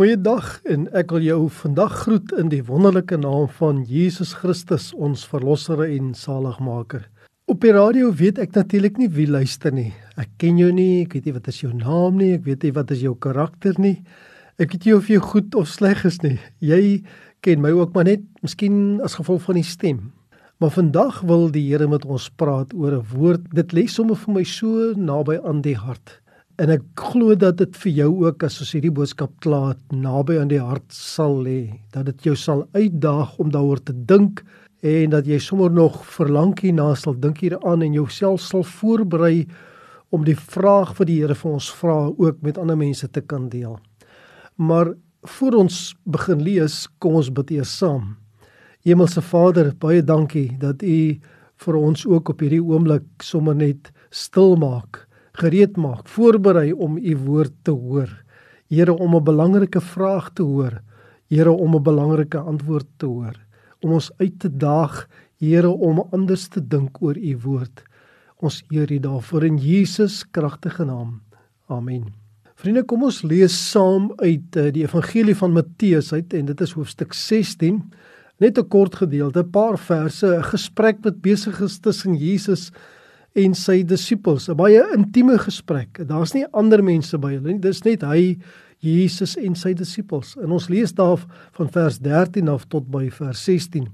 Goeiedag 0.00 0.62
en 0.64 0.86
ek 0.96 1.10
wil 1.12 1.26
jou 1.26 1.40
vandag 1.52 1.92
groet 2.06 2.30
in 2.40 2.48
die 2.48 2.62
wonderlike 2.64 3.18
naam 3.20 3.50
van 3.58 3.82
Jesus 3.84 4.30
Christus, 4.32 4.86
ons 4.96 5.26
verlosser 5.28 5.82
en 5.84 6.14
saligmaker. 6.16 7.02
Op 7.44 7.60
die 7.60 7.74
radio 7.76 8.08
weet 8.16 8.40
ek 8.40 8.56
natuurlik 8.56 8.96
nie 8.96 9.10
wie 9.12 9.26
luister 9.28 9.74
nie. 9.76 9.90
Ek 10.16 10.30
ken 10.40 10.56
jou 10.56 10.70
nie, 10.72 11.02
ek 11.02 11.18
weet 11.18 11.28
nie 11.28 11.34
wat 11.34 11.50
is 11.52 11.58
jou 11.60 11.74
naam 11.76 12.16
nie, 12.16 12.30
ek 12.38 12.46
weet 12.46 12.64
nie 12.64 12.72
wat 12.78 12.94
is 12.96 13.02
jou 13.04 13.12
karakter 13.26 13.76
nie. 13.76 13.98
Ek 14.56 14.72
weet 14.72 14.88
nie 14.88 14.96
of 14.96 15.12
jy 15.12 15.20
goed 15.20 15.60
of 15.60 15.68
sleg 15.68 16.00
is 16.08 16.16
nie. 16.24 16.38
Jy 16.64 16.80
ken 17.44 17.60
my 17.60 17.74
ook 17.76 17.92
maar 17.92 18.08
net 18.08 18.24
miskien 18.40 19.04
as 19.04 19.18
gevolg 19.20 19.44
van 19.50 19.60
die 19.60 19.68
stem. 19.68 20.00
Maar 20.64 20.72
vandag 20.78 21.20
wil 21.28 21.50
die 21.52 21.66
Here 21.68 21.92
met 21.92 22.08
ons 22.08 22.32
praat 22.40 22.72
oor 22.72 23.02
'n 23.02 23.04
woord. 23.12 23.52
Dit 23.52 23.76
lê 23.76 23.84
sommer 23.84 24.16
vir 24.16 24.32
my 24.32 24.44
so 24.48 24.94
naby 24.96 25.36
aan 25.44 25.60
die 25.60 25.76
hart. 25.76 26.22
En 26.60 26.68
ek 26.68 26.82
glo 27.00 27.32
dat 27.40 27.56
dit 27.56 27.76
vir 27.82 27.92
jou 28.02 28.08
ook 28.26 28.42
as 28.44 28.58
ons 28.60 28.74
hierdie 28.76 28.92
boodskap 28.92 29.30
klaar 29.40 29.78
naby 29.96 30.34
aan 30.36 30.50
die 30.50 30.60
hart 30.60 30.92
sal 30.92 31.38
lê, 31.46 31.80
dat 31.94 32.10
dit 32.10 32.28
jou 32.28 32.34
sal 32.36 32.66
uitdaag 32.76 33.38
om 33.40 33.48
daaroor 33.54 33.80
te 33.80 33.94
dink 33.96 34.42
en 34.84 35.14
dat 35.14 35.28
jy 35.28 35.38
sommer 35.40 35.72
nog 35.72 36.02
verlang 36.18 36.52
hierna 36.60 36.90
sal 37.00 37.16
dink 37.16 37.40
hieraan 37.40 37.86
en 37.86 37.96
jouself 37.96 38.44
sal 38.44 38.66
voorberei 38.76 39.46
om 40.12 40.28
die 40.28 40.36
vraag 40.36 40.92
wat 40.98 41.08
die 41.08 41.22
Here 41.22 41.38
vir 41.38 41.54
ons 41.54 41.72
vra 41.80 41.98
ook 42.10 42.44
met 42.44 42.60
ander 42.60 42.76
mense 42.76 43.08
te 43.08 43.24
kan 43.24 43.48
deel. 43.48 43.78
Maar 44.60 44.92
voor 45.40 45.62
ons 45.64 45.82
begin 46.04 46.44
lees, 46.44 46.82
kom 47.00 47.16
ons 47.22 47.32
bid 47.32 47.56
eers 47.56 47.72
saam. 47.72 48.18
Hemelse 48.84 49.24
Vader, 49.24 49.72
baie 49.80 50.04
dankie 50.04 50.50
dat 50.60 50.84
U 50.84 50.98
vir 51.64 51.84
ons 51.86 52.04
ook 52.04 52.34
op 52.34 52.42
hierdie 52.44 52.60
oomblik 52.60 53.06
sommer 53.24 53.56
net 53.56 53.94
stil 54.12 54.60
maak 54.60 55.06
gereed 55.32 55.76
maak, 55.76 56.08
voorberei 56.08 56.72
om 56.72 56.96
u 56.96 57.16
woord 57.16 57.52
te 57.62 57.70
hoor. 57.70 58.24
Here 58.68 58.92
om 58.92 59.16
'n 59.16 59.24
belangrike 59.24 59.80
vraag 59.80 60.30
te 60.32 60.42
hoor. 60.42 60.82
Here 61.28 61.50
om 61.50 61.74
'n 61.74 61.82
belangrike 61.82 62.38
antwoord 62.38 62.86
te 62.96 63.06
hoor. 63.06 63.36
Om 63.80 63.92
ons 63.92 64.10
uit 64.18 64.38
te 64.38 64.56
daag, 64.56 65.08
Here 65.40 65.70
om 65.72 66.02
anders 66.12 66.50
te 66.52 66.60
dink 66.60 66.98
oor 67.00 67.16
u 67.16 67.36
woord. 67.40 67.80
Ons 68.44 68.60
eer 68.68 68.90
u 68.92 68.98
daarvoor 69.00 69.46
in 69.48 69.56
Jesus 69.56 70.20
kragtige 70.30 70.84
naam. 70.84 71.22
Amen. 71.72 72.10
Vriende, 72.60 72.82
kom 72.84 73.06
ons 73.08 73.22
lees 73.24 73.56
saam 73.70 74.10
uit 74.20 74.56
eh, 74.60 74.68
die 74.68 74.84
evangelie 74.84 75.34
van 75.38 75.54
Matteus 75.56 76.12
uit 76.12 76.34
en 76.36 76.50
dit 76.50 76.60
is 76.60 76.74
hoofstuk 76.76 77.16
16. 77.16 77.80
Net 78.36 78.58
'n 78.58 78.68
kort 78.68 79.00
gedeelte, 79.00 79.40
'n 79.40 79.50
paar 79.50 79.78
verse, 79.78 80.26
'n 80.26 80.42
gesprek 80.42 80.98
wat 81.02 81.22
besig 81.22 81.60
is 81.60 81.78
tussen 81.78 82.14
Jesus 82.14 82.68
en 82.68 82.76
sy 83.54 83.82
disippels, 83.82 84.48
'n 84.48 84.56
baie 84.56 84.82
intieme 84.96 85.38
gesprek. 85.38 86.06
Daar's 86.06 86.34
nie 86.34 86.46
ander 86.52 86.82
mense 86.82 87.16
by 87.18 87.34
hulle 87.34 87.52
nie. 87.52 87.60
Dis 87.60 87.84
net 87.84 88.02
hy, 88.02 88.38
Jesus 88.80 89.36
en 89.36 89.54
sy 89.54 89.74
disippels. 89.74 90.36
En 90.40 90.50
ons 90.50 90.68
lees 90.68 90.92
daar 90.92 91.20
van 91.52 91.68
vers 91.68 91.98
13 91.98 92.48
af 92.48 92.66
tot 92.68 92.90
by 92.90 93.10
vers 93.10 93.44
16. 93.44 93.88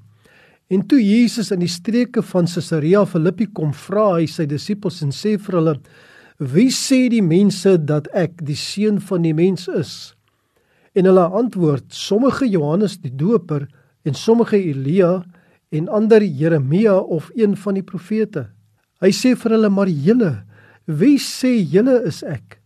En 0.69 0.87
toe 0.87 0.99
Jesus 0.99 1.53
in 1.55 1.61
die 1.63 1.71
streke 1.71 2.23
van 2.23 2.47
Caesarea 2.47 3.05
Philippi 3.07 3.47
kom, 3.47 3.73
vra 3.73 4.17
hy 4.17 4.27
sy 4.27 4.47
disippels 4.47 5.03
en 5.03 5.13
sê 5.15 5.37
vir 5.39 5.59
hulle: 5.59 5.75
"Wie 6.39 6.71
sê 6.71 7.09
die 7.09 7.23
mense 7.23 7.77
dat 7.79 8.09
ek 8.15 8.45
die 8.45 8.57
seun 8.57 9.01
van 9.01 9.23
die 9.23 9.35
mens 9.35 9.69
is?" 9.69 10.15
En 10.95 11.05
hulle 11.05 11.29
antwoord: 11.29 11.93
"Sommige 11.93 12.49
Johannes 12.49 12.99
die 12.99 13.15
Doper 13.15 13.69
en 14.05 14.15
sommige 14.15 14.57
Elia 14.57 15.25
en 15.71 15.89
ander 15.89 16.23
Jeremia 16.23 16.99
of 16.99 17.31
een 17.35 17.57
van 17.57 17.75
die 17.75 17.83
profete." 17.83 18.56
Hy 19.01 19.13
sê 19.13 19.35
vir 19.37 19.57
hulle: 19.57 19.71
"Maar 19.71 19.89
julle, 19.89 20.45
wie 20.87 21.19
sê 21.19 21.57
julle 21.61 22.03
is 22.07 22.23
ek?" 22.23 22.61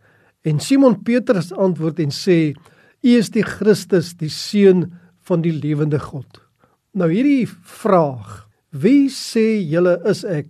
En 0.44 0.60
Simon 0.60 1.02
Petrus 1.04 1.52
antwoord 1.52 2.00
en 2.00 2.10
sê: 2.10 2.54
"U 3.02 3.08
is 3.18 3.30
die 3.30 3.42
Christus, 3.42 4.14
die 4.14 4.30
seun 4.30 4.92
van 5.22 5.42
die 5.42 5.52
lewende 5.52 5.98
God." 5.98 6.40
Nou 6.94 7.10
hierdie 7.10 7.46
vraag: 7.46 8.48
"Wie 8.70 9.08
sê 9.08 9.60
julle 9.60 10.00
is 10.06 10.24
ek?" 10.24 10.46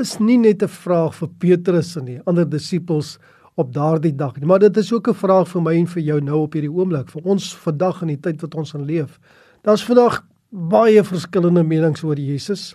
is 0.00 0.18
nie 0.18 0.38
net 0.38 0.62
'n 0.62 0.68
vraag 0.68 1.14
vir 1.14 1.28
Petrus 1.38 1.96
en 1.96 2.04
die 2.04 2.20
ander 2.26 2.44
disippels 2.48 3.18
op 3.56 3.72
daardie 3.72 4.16
dag 4.16 4.36
nie, 4.36 4.46
maar 4.46 4.58
dit 4.58 4.76
is 4.76 4.92
ook 4.92 5.08
'n 5.08 5.14
vraag 5.14 5.48
vir 5.48 5.62
my 5.62 5.74
en 5.74 5.86
vir 5.86 6.02
jou 6.02 6.20
nou 6.20 6.42
op 6.42 6.52
hierdie 6.54 6.72
oomblik, 6.72 7.10
vir 7.10 7.22
ons 7.24 7.54
vandag 7.54 8.02
in 8.02 8.08
die 8.08 8.20
tyd 8.20 8.40
wat 8.40 8.54
ons 8.54 8.74
in 8.74 8.84
leef. 8.84 9.20
Daar's 9.62 9.84
vandag 9.84 10.24
baie 10.50 11.04
verskillende 11.04 11.62
menings 11.62 12.02
oor 12.02 12.16
Jesus 12.16 12.74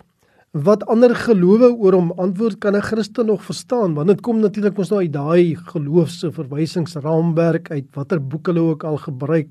wat 0.50 0.82
ander 0.90 1.12
gelowe 1.14 1.68
oor 1.78 1.94
hom 1.94 2.10
antwoord 2.18 2.58
kan 2.58 2.74
'n 2.74 2.82
Christen 2.82 3.26
nog 3.26 3.42
verstaan 3.44 3.94
want 3.94 4.08
dit 4.08 4.20
kom 4.20 4.40
natuurlik 4.40 4.76
mos 4.76 4.90
nou 4.90 5.00
uit 5.00 5.12
daai 5.12 5.54
geloofse 5.54 6.32
verwysingsraamwerk 6.32 7.70
uit 7.70 7.86
watter 7.94 8.18
boek 8.18 8.46
hulle 8.46 8.60
ook 8.60 8.84
al 8.84 8.96
gebruik 8.96 9.48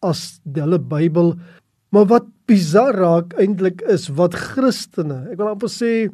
as 0.00 0.40
hulle 0.52 0.78
Bybel. 0.78 1.36
Maar 1.90 2.06
wat 2.06 2.24
bizar 2.46 2.94
raak 2.94 3.34
eintlik 3.34 3.82
is 3.82 4.08
wat 4.08 4.34
Christene 4.34 5.28
ek 5.30 5.36
wil 5.36 5.48
amper 5.48 5.68
sê 5.68 6.08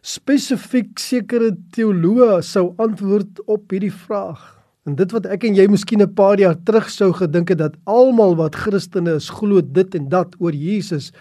spesifiek 0.00 0.98
sekere 0.98 1.52
teoloë 1.76 2.40
sou 2.42 2.74
antwoord 2.78 3.44
op 3.46 3.70
hierdie 3.70 3.92
vraag. 3.92 4.56
En 4.86 4.94
dit 4.96 5.12
wat 5.12 5.26
ek 5.26 5.44
en 5.44 5.54
jy 5.54 5.68
miskien 5.68 6.00
'n 6.00 6.14
paar 6.14 6.38
jaar 6.38 6.56
terug 6.64 6.88
sou 6.88 7.12
gedink 7.12 7.48
het 7.50 7.58
dat 7.58 7.76
almal 7.84 8.36
wat 8.36 8.56
Christene 8.56 9.16
is 9.16 9.28
glo 9.28 9.60
dit 9.60 9.94
en 9.94 10.08
dat 10.08 10.34
oor 10.38 10.52
Jesus 10.52 11.12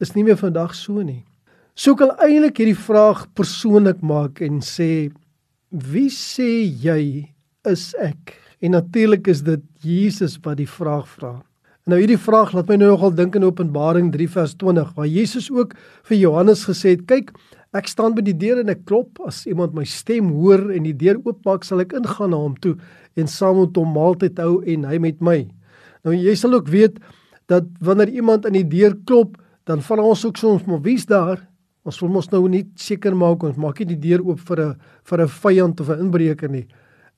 is 0.00 0.14
nie 0.14 0.24
meer 0.24 0.38
vandag 0.38 0.74
so 0.74 1.02
nie 1.02 1.24
So 1.72 1.94
ek 1.94 2.02
wil 2.02 2.10
eintlik 2.20 2.58
hierdie 2.60 2.76
vraag 2.76 3.22
persoonlik 3.32 4.02
maak 4.04 4.42
en 4.44 4.58
sê 4.60 5.08
wie 5.72 6.10
sê 6.12 6.66
jy 6.68 7.32
is 7.64 7.84
ek? 7.96 8.34
En 8.60 8.74
natuurlik 8.76 9.30
is 9.32 9.40
dit 9.46 9.62
Jesus 9.80 10.34
wat 10.44 10.58
die 10.58 10.68
vraag 10.68 11.06
vra. 11.14 11.30
Nou 11.88 11.96
hierdie 11.96 12.20
vraag 12.20 12.52
laat 12.52 12.68
my 12.68 12.76
nou 12.76 12.90
nogal 12.90 13.14
dink 13.16 13.38
in 13.40 13.46
Openbaring 13.48 14.10
3 14.12 14.26
vers 14.34 14.52
20 14.60 14.90
waar 14.98 15.08
Jesus 15.08 15.48
ook 15.48 15.72
vir 16.10 16.18
Johannes 16.18 16.66
gesê 16.68 16.92
het: 16.92 17.06
"Kyk, 17.08 17.32
ek 17.72 17.88
staan 17.88 18.12
by 18.12 18.20
die 18.20 18.36
deur 18.36 18.60
en 18.60 18.68
ek 18.68 18.84
klop. 18.84 19.16
As 19.24 19.46
iemand 19.48 19.72
my 19.72 19.84
stem 19.88 20.28
hoor 20.28 20.68
en 20.76 20.84
die 20.84 20.92
deur 20.92 21.22
oopmaak, 21.24 21.64
sal 21.64 21.80
ek 21.80 21.96
ingaan 21.96 22.30
na 22.30 22.36
hom 22.36 22.54
toe 22.60 22.76
en 23.16 23.26
saam 23.26 23.56
met 23.64 23.76
hom 23.76 23.96
maaltyd 23.96 24.36
hou 24.38 24.60
en 24.60 24.84
hy 24.84 24.98
met 24.98 25.24
my." 25.24 25.48
Nou 26.04 26.12
jy 26.12 26.36
sal 26.36 26.52
ook 26.52 26.68
weet 26.68 27.00
dat 27.48 27.64
wanneer 27.80 28.12
iemand 28.12 28.44
aan 28.44 28.60
die 28.60 28.68
deur 28.68 28.92
klop, 29.06 29.40
dan 29.64 29.80
vra 29.80 30.02
ons 30.02 30.26
ook 30.26 30.36
soms, 30.36 30.66
"Maar 30.68 30.82
wie's 30.82 31.06
daar?" 31.06 31.48
Ons 31.82 31.98
wil 31.98 32.12
mos 32.14 32.28
nou 32.30 32.44
nie 32.48 32.62
seker 32.78 33.14
maak 33.18 33.42
ons 33.42 33.56
maak 33.58 33.80
nie 33.82 33.96
die 33.96 34.02
deur 34.10 34.22
oop 34.22 34.38
vir 34.38 34.60
'n 34.60 34.76
vir 35.04 35.20
'n 35.22 35.28
vyand 35.28 35.80
of 35.80 35.90
'n 35.90 36.00
inbreker 36.00 36.48
nie. 36.48 36.66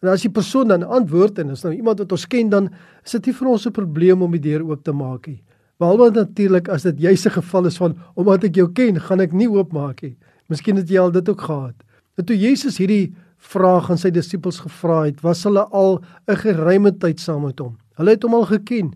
En 0.03 0.09
as 0.09 0.23
die 0.23 0.31
persoon 0.31 0.69
dan 0.69 0.83
antwoord 0.83 1.39
en 1.39 1.51
is 1.51 1.65
nou 1.65 1.73
iemand 1.73 1.99
wat 1.99 2.13
ons 2.13 2.27
ken 2.27 2.51
dan 2.51 2.71
is 3.05 3.13
dit 3.13 3.27
nie 3.27 3.35
vir 3.35 3.49
ons 3.49 3.67
'n 3.67 3.73
probleem 3.73 4.23
om 4.23 4.31
die 4.31 4.41
deur 4.41 4.63
oop 4.63 4.85
te 4.85 4.93
maak 4.93 5.27
nie. 5.27 5.43
Behalwe 5.79 6.11
natuurlik 6.11 6.69
as 6.69 6.83
dit 6.83 7.01
'n 7.01 7.31
geval 7.31 7.67
is 7.67 7.77
van 7.77 7.97
omdat 8.15 8.45
ek 8.45 8.55
jou 8.55 8.73
ken, 8.73 9.01
gaan 9.01 9.21
ek 9.21 9.33
nie 9.33 9.49
oopmaak 9.49 10.03
nie. 10.03 10.17
Miskien 10.49 10.77
het 10.77 10.89
jy 10.89 10.99
al 10.99 11.11
dit 11.11 11.29
ook 11.29 11.41
gehad. 11.41 11.75
En 12.17 12.25
toe 12.25 12.37
Jesus 12.37 12.79
hierdie 12.79 13.15
vraag 13.39 13.91
aan 13.91 13.99
sy 13.99 14.11
disippels 14.11 14.61
gevra 14.61 15.05
het, 15.05 15.21
was 15.21 15.45
hulle 15.45 15.65
al 15.73 16.03
'n 16.29 16.37
geruime 16.37 16.93
tyd 16.99 17.21
saam 17.21 17.43
met 17.43 17.59
hom. 17.59 17.77
Hulle 17.97 18.11
het 18.11 18.23
hom 18.23 18.35
al 18.35 18.47
geken, 18.47 18.93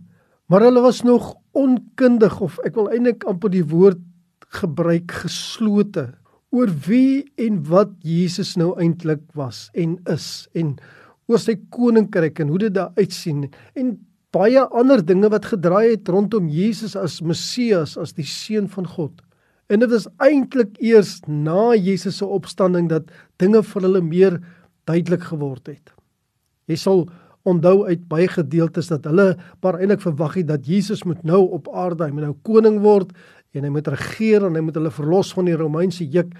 maar 0.48 0.60
hulle 0.60 0.80
was 0.80 1.02
nog 1.02 1.34
onkundig 1.52 2.40
of 2.40 2.58
ek 2.64 2.74
wil 2.74 2.88
eintlik 2.90 3.24
amper 3.24 3.50
die 3.50 3.64
woord 3.64 3.98
gebruik 4.48 5.12
geslote 5.24 6.08
oor 6.54 6.70
wie 6.86 7.26
en 7.36 7.60
wat 7.68 7.92
Jesus 8.06 8.54
nou 8.56 8.72
eintlik 8.80 9.24
was 9.36 9.68
en 9.76 9.98
is 10.08 10.48
en 10.56 10.76
oor 11.28 11.40
sy 11.42 11.58
koninkryk 11.74 12.40
en 12.40 12.52
hoe 12.52 12.62
dit 12.64 12.74
daar 12.74 12.94
uitsien 12.96 13.46
en 13.76 13.96
baie 14.32 14.60
ander 14.76 15.02
dinge 15.04 15.28
wat 15.32 15.50
gedraai 15.52 15.94
het 15.94 16.08
rondom 16.12 16.48
Jesus 16.52 16.96
as 16.96 17.20
Messias 17.24 17.96
as 18.00 18.12
die 18.16 18.26
seun 18.28 18.68
van 18.68 18.88
God. 18.88 19.14
En 19.68 19.80
dit 19.80 19.92
is 19.92 20.08
eintlik 20.24 20.76
eers 20.84 21.18
na 21.28 21.74
Jesus 21.76 22.20
se 22.20 22.26
opstanding 22.26 22.88
dat 22.92 23.08
dinge 23.40 23.62
vir 23.64 23.84
hulle 23.84 24.02
meer 24.04 24.36
duidelik 24.88 25.24
geword 25.28 25.68
het. 25.68 25.92
Jy 26.68 26.76
sal 26.80 27.06
onthou 27.48 27.86
uit 27.88 28.04
baie 28.10 28.28
gedeeltes 28.28 28.90
dat 28.92 29.06
hulle 29.08 29.34
maar 29.64 29.78
eintlik 29.80 30.04
verwag 30.04 30.36
het 30.40 30.48
dat 30.50 30.68
Jesus 30.68 31.04
moet 31.08 31.20
nou 31.24 31.40
op 31.56 31.68
aarde 31.72 32.04
hy 32.04 32.12
moet 32.12 32.28
nou 32.28 32.36
koning 32.44 32.80
word 32.84 33.14
en 33.54 33.64
hy 33.64 33.70
moet 33.72 33.88
regeer 33.88 34.44
en 34.46 34.56
hy 34.58 34.62
moet 34.64 34.76
hulle 34.78 34.92
verlos 34.92 35.32
van 35.36 35.48
die 35.48 35.56
Romeinse 35.56 36.04
juk 36.04 36.34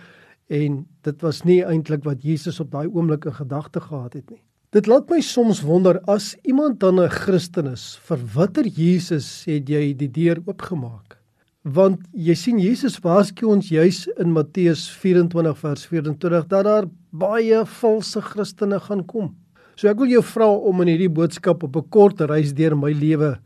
en 0.49 0.83
dit 1.05 1.25
was 1.25 1.43
nie 1.45 1.61
eintlik 1.65 2.05
wat 2.09 2.25
Jesus 2.25 2.61
op 2.61 2.71
daai 2.73 2.87
oomblik 2.89 3.29
in 3.29 3.37
gedagte 3.37 3.81
gehad 3.85 4.15
het 4.17 4.31
nie. 4.31 4.43
Dit 4.73 4.89
laat 4.89 5.09
my 5.09 5.21
soms 5.25 5.63
wonder 5.65 5.97
as 6.13 6.35
iemand 6.45 6.81
dan 6.81 7.01
'n 7.01 7.09
Christen 7.09 7.67
is, 7.73 7.99
vir 8.05 8.19
watter 8.35 8.67
Jesus 8.67 9.45
het 9.47 9.69
jy 9.69 9.95
die 9.97 10.09
deur 10.09 10.43
oopgemaak? 10.47 11.17
Want 11.65 12.01
jy 12.13 12.35
sien 12.35 12.59
Jesus 12.59 13.01
waarsku 13.01 13.47
ons 13.47 13.69
juis 13.69 14.07
in 14.19 14.33
Matteus 14.33 14.91
24 14.91 15.59
vers 15.59 15.87
24 15.87 16.47
dat 16.49 16.65
daar 16.65 16.85
baie 17.11 17.65
valse 17.65 18.21
Christene 18.21 18.81
gaan 18.81 19.07
kom. 19.07 19.37
So 19.77 19.89
ek 19.89 19.99
wil 19.99 20.09
jou 20.09 20.23
vra 20.23 20.49
om 20.51 20.81
in 20.83 20.89
hierdie 20.89 21.13
boodskap 21.13 21.63
op 21.63 21.77
'n 21.77 21.89
kort 21.89 22.21
reis 22.21 22.53
deur 22.53 22.77
my 22.77 22.93
lewe 22.93 23.39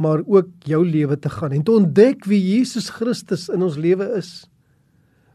maar 0.00 0.22
ook 0.24 0.48
jou 0.64 0.80
lewe 0.86 1.18
te 1.20 1.30
gaan 1.30 1.52
en 1.52 1.64
te 1.64 1.76
ontdek 1.76 2.24
wie 2.30 2.40
Jesus 2.40 2.88
Christus 2.96 3.48
in 3.52 3.62
ons 3.62 3.76
lewe 3.76 4.06
is. 4.16 4.48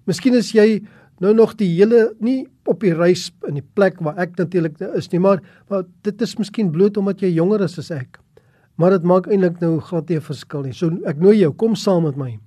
Miskien 0.09 0.38
is 0.38 0.51
jy 0.56 0.81
nou 1.21 1.31
nog 1.38 1.56
die 1.59 1.69
hele 1.77 2.09
nie 2.19 2.44
op 2.65 2.81
die 2.81 2.94
reis 2.97 3.29
in 3.47 3.59
die 3.59 3.67
plek 3.77 4.01
waar 4.03 4.17
ek 4.21 4.35
natuurlik 4.39 4.81
is 4.97 5.12
nie, 5.13 5.21
maar 5.21 5.44
maar 5.69 5.85
dit 6.06 6.21
is 6.21 6.38
miskien 6.41 6.73
bloot 6.73 6.97
omdat 6.97 7.21
jy 7.21 7.35
jonger 7.35 7.65
is 7.67 7.77
as 7.79 7.91
ek. 7.94 8.19
Maar 8.81 8.97
dit 8.97 9.06
maak 9.07 9.29
eintlik 9.29 9.62
nou 9.62 9.77
glad 9.79 10.09
nie 10.09 10.17
'n 10.17 10.21
verskil 10.21 10.63
nie. 10.63 10.73
So 10.73 10.91
ek 11.06 11.21
nooi 11.21 11.38
jou, 11.39 11.53
kom 11.53 11.75
saam 11.75 12.03
met 12.03 12.17
my. 12.17 12.39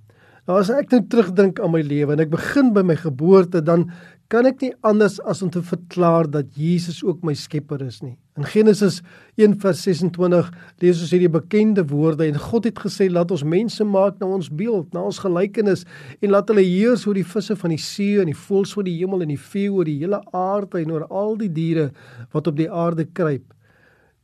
Nou 0.47 0.59
as 0.59 0.71
ek 0.71 0.91
nou 0.91 1.01
terugdink 1.09 1.61
aan 1.61 1.73
my 1.73 1.83
lewe 1.83 2.13
en 2.13 2.21
ek 2.21 2.31
begin 2.31 2.73
by 2.73 2.83
my 2.83 2.97
geboorte, 2.97 3.63
dan 3.65 3.91
kan 4.29 4.45
ek 4.45 4.61
nie 4.61 4.75
anders 4.85 5.17
as 5.25 5.41
om 5.41 5.49
te 5.49 5.63
verklaar 5.65 6.27
dat 6.29 6.51
Jesus 6.53 7.01
ook 7.05 7.23
my 7.25 7.33
skepper 7.33 7.81
is 7.87 8.03
nie. 8.05 8.19
In 8.37 8.45
Genesis 8.45 9.01
1:26 9.41 10.51
lees 10.85 11.01
ons 11.01 11.15
hierdie 11.15 11.33
bekende 11.33 11.83
woorde 11.89 12.27
en 12.27 12.37
God 12.37 12.69
het 12.69 12.79
gesê 12.79 13.09
laat 13.09 13.33
ons 13.33 13.43
mense 13.43 13.85
maak 13.89 14.21
na 14.21 14.29
ons 14.29 14.51
beeld, 14.53 14.93
na 14.93 15.07
ons 15.09 15.23
gelykenis 15.25 15.87
en 16.21 16.35
laat 16.35 16.53
hulle 16.53 16.67
heers 16.67 17.07
oor 17.09 17.17
die 17.17 17.25
visse 17.25 17.57
van 17.57 17.73
die 17.73 17.81
see 17.81 18.21
en 18.21 18.29
die 18.29 18.37
voëls 18.37 18.77
van 18.77 18.85
die 18.85 18.99
hemel 18.99 19.25
en 19.25 19.33
die 19.33 19.41
vee 19.41 19.73
oor 19.73 19.89
die 19.89 19.99
hele 20.03 20.21
aarde 20.37 20.83
en 20.83 20.93
oor 20.93 21.09
al 21.09 21.37
die 21.41 21.51
diere 21.53 21.89
wat 22.37 22.53
op 22.53 22.61
die 22.61 22.69
aarde 22.69 23.09
kruip. 23.09 23.49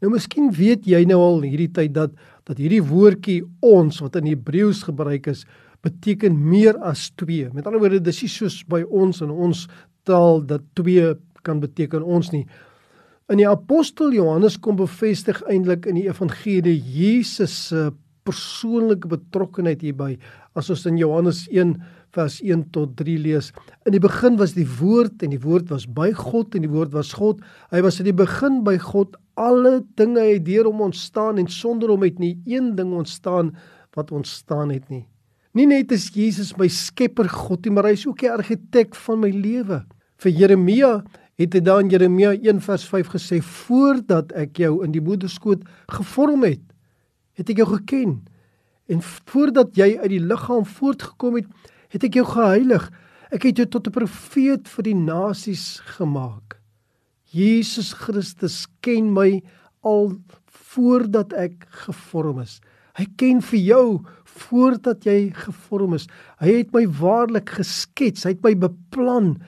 Nou 0.05 0.13
miskien 0.13 0.53
weet 0.53 0.85
jy 0.85 1.01
nou 1.09 1.23
al 1.23 1.41
hierdie 1.49 1.73
tyd 1.73 1.97
dat 1.97 2.13
dat 2.45 2.61
hierdie 2.61 2.85
woordjie 2.85 3.41
ons 3.65 4.03
wat 4.05 4.21
in 4.21 4.29
Hebreëus 4.29 4.85
gebruik 4.85 5.31
is 5.33 5.47
beteken 5.85 6.37
meer 6.37 6.77
as 6.85 7.11
twee. 7.17 7.49
Met 7.53 7.67
ander 7.67 7.81
woorde, 7.81 8.03
dis 8.05 8.23
nie 8.25 8.31
soos 8.33 8.63
by 8.69 8.83
ons 8.85 9.23
en 9.25 9.33
ons 9.33 9.65
taal 10.09 10.43
dat 10.47 10.63
twee 10.79 11.15
kan 11.45 11.61
beteken 11.61 12.05
ons 12.05 12.31
nie. 12.33 12.47
In 13.33 13.41
die 13.41 13.49
apostel 13.49 14.13
Johannes 14.13 14.59
kom 14.61 14.77
bevestig 14.77 15.41
eintlik 15.49 15.89
in 15.89 15.97
die 15.97 16.09
evangelie 16.09 16.77
Jesus 16.77 17.55
se 17.71 17.91
persoonlike 18.25 19.09
betrokkeheid 19.09 19.83
hierby. 19.85 20.15
As 20.57 20.71
ons 20.73 20.85
in 20.89 20.99
Johannes 21.01 21.45
1 21.53 21.77
vers 22.15 22.39
1 22.45 22.69
tot 22.75 22.95
3 23.01 23.17
lees. 23.21 23.51
In 23.89 23.97
die 23.97 24.03
begin 24.03 24.39
was 24.41 24.55
die 24.57 24.67
woord 24.79 25.25
en 25.27 25.35
die 25.35 25.41
woord 25.43 25.71
was 25.73 25.87
by 25.91 26.11
God 26.17 26.55
en 26.55 26.65
die 26.67 26.71
woord 26.71 26.95
was 26.95 27.13
God. 27.19 27.43
Hy 27.75 27.83
was 27.85 27.99
in 28.01 28.09
die 28.09 28.17
begin 28.17 28.63
by 28.67 28.77
God. 28.81 29.17
Alle 29.41 29.81
dinge 29.99 30.23
het 30.23 30.45
deur 30.47 30.69
hom 30.71 30.85
ontstaan 30.89 31.41
en 31.43 31.51
sonder 31.51 31.91
hom 31.93 32.07
het 32.07 32.21
nie 32.23 32.37
een 32.47 32.75
ding 32.79 32.95
ontstaan 32.95 33.53
wat 33.99 34.13
ontstaan 34.15 34.73
het 34.75 34.87
nie. 34.93 35.05
Nie 35.55 35.67
net 35.71 35.93
is 35.95 36.09
Jesus 36.15 36.55
my 36.59 36.67
skepper 36.71 37.29
God 37.31 37.67
nie, 37.67 37.75
maar 37.75 37.87
hy 37.87 37.95
is 37.95 38.07
ook 38.09 38.23
die 38.23 38.31
argitek 38.31 38.97
van 39.07 39.21
my 39.23 39.31
lewe. 39.31 39.85
Vir 40.25 40.33
Jeremia 40.33 40.93
het 41.37 41.53
hy 41.53 41.61
dan 41.61 41.91
Jeremia 41.93 42.31
1 42.33 42.63
vers 42.65 42.85
5 42.89 43.11
gesê 43.13 43.41
voordat 43.45 44.31
ek 44.33 44.57
jou 44.63 44.79
in 44.87 44.95
die 44.95 45.03
moederskoot 45.05 45.65
gevorm 45.93 46.47
het, 46.47 46.63
het 47.37 47.51
ek 47.53 47.61
jou 47.61 47.67
geken. 47.75 48.15
En 48.89 49.03
voordat 49.05 49.75
jy 49.77 49.91
uit 50.01 50.13
die 50.15 50.23
liggaam 50.25 50.65
voortgekom 50.65 51.37
het, 51.43 51.51
het 51.93 52.07
ek 52.09 52.17
jou 52.17 52.25
geheilig. 52.31 52.87
Ek 53.35 53.45
het 53.51 53.61
jou 53.61 53.67
tot 53.69 53.89
'n 53.89 53.97
profeet 53.99 54.69
vir 54.69 54.85
die 54.89 54.97
nasies 54.97 55.83
gemaak. 55.99 56.57
Jesus 57.29 57.93
Christus 57.93 58.67
ken 58.81 59.13
my 59.13 59.43
al 59.83 60.17
voordat 60.49 61.33
ek 61.33 61.67
gevorm 61.85 62.41
is. 62.41 62.61
Hy 62.97 63.07
ken 63.17 63.43
vir 63.43 63.61
jou 63.61 64.01
voordat 64.25 65.05
jy 65.05 65.33
gevorm 65.35 65.95
is. 65.95 66.07
Hy 66.41 66.63
het 66.63 66.73
my 66.73 66.87
waarlik 66.87 67.51
geskets, 67.51 68.25
hy 68.25 68.31
het 68.31 68.43
my 68.43 68.55
beplan. 68.55 69.43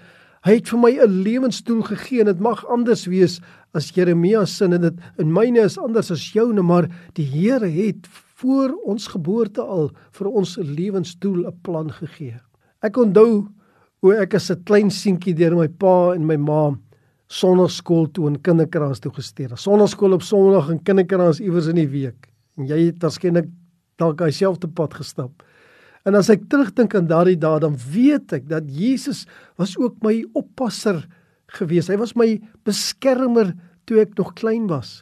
Hy 0.46 0.60
het 0.60 0.68
vir 0.70 0.78
my 0.78 0.92
'n 0.94 1.22
lewensdoel 1.26 1.82
gegee 1.82 2.20
en 2.20 2.26
dit 2.26 2.40
mag 2.40 2.60
anders 2.70 3.06
wees 3.10 3.40
as 3.74 3.90
Jeremia 3.90 4.44
se 4.46 4.64
en 4.64 4.80
dit 4.80 4.94
in 5.18 5.32
myne 5.32 5.58
is 5.58 5.78
anders 5.78 6.10
as 6.10 6.32
joune, 6.32 6.62
maar 6.62 6.86
die 7.14 7.26
Here 7.26 7.66
het 7.66 8.06
voor 8.36 8.70
ons 8.84 9.08
geboorte 9.08 9.60
al 9.60 9.90
vir 10.12 10.26
ons 10.28 10.56
'n 10.58 10.62
lewensdoel, 10.62 11.46
'n 11.46 11.58
plan 11.62 11.90
gegee. 11.90 12.38
Ek 12.80 12.96
onthou 12.96 13.48
hoe 14.02 14.14
ek 14.14 14.34
as 14.34 14.50
'n 14.50 14.62
klein 14.62 14.90
seentjie 14.90 15.34
deur 15.34 15.56
my 15.56 15.68
pa 15.68 16.14
en 16.14 16.24
my 16.24 16.36
ma 16.36 16.78
sonnaarskool 17.26 18.06
toe 18.12 18.28
en 18.28 18.40
kinderkraans 18.40 19.00
toe 19.00 19.12
gestuur. 19.12 19.56
Sonnaarskool 19.56 20.12
op 20.12 20.22
Sondag 20.22 20.70
en 20.70 20.82
kinderkraans 20.82 21.40
iewers 21.40 21.66
in 21.66 21.74
die 21.74 21.88
week. 21.88 22.28
En 22.56 22.66
jy 22.66 22.86
het 22.86 23.02
waarskynlik 23.02 23.48
dalk 23.96 24.18
dieselfde 24.18 24.68
pad 24.68 24.94
gestap. 24.94 25.42
En 26.06 26.14
as 26.14 26.30
ek 26.30 26.46
terugdink 26.50 26.94
aan 26.94 27.08
daardie 27.10 27.38
dae, 27.40 27.58
dan 27.62 27.74
weet 27.90 28.36
ek 28.38 28.46
dat 28.50 28.68
Jesus 28.70 29.24
was 29.58 29.74
ook 29.80 29.98
my 30.06 30.20
oppasser 30.38 31.02
gewees. 31.58 31.90
Hy 31.90 31.98
was 31.98 32.14
my 32.18 32.36
beskermer 32.66 33.52
toe 33.86 34.00
ek 34.04 34.14
nog 34.18 34.36
klein 34.38 34.68
was. 34.70 35.00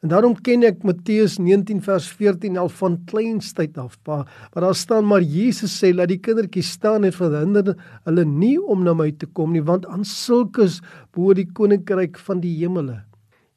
En 0.00 0.08
daarom 0.08 0.32
ken 0.40 0.64
ek 0.64 0.80
Matteus 0.88 1.34
19 1.36 1.82
vers 1.84 2.06
14 2.16 2.56
al 2.56 2.70
van 2.72 2.96
kleinstyd 3.10 3.76
af. 3.76 3.98
Maar, 4.08 4.24
maar 4.54 4.64
daar 4.64 4.78
staan 4.78 5.04
maar 5.04 5.20
Jesus 5.20 5.74
sê 5.76 5.92
dat 5.92 6.08
die 6.08 6.20
kindertjies 6.24 6.72
staan 6.78 7.04
en 7.04 7.12
verhinder 7.12 7.74
hulle 8.08 8.24
nie 8.24 8.56
om 8.56 8.80
na 8.86 8.94
my 8.96 9.10
te 9.12 9.28
kom 9.28 9.52
nie, 9.52 9.60
want 9.60 9.84
aan 9.92 10.06
sulkes 10.08 10.78
behoort 11.12 11.42
die 11.42 11.50
koninkryk 11.52 12.16
van 12.16 12.40
die 12.40 12.54
hemele. 12.62 13.02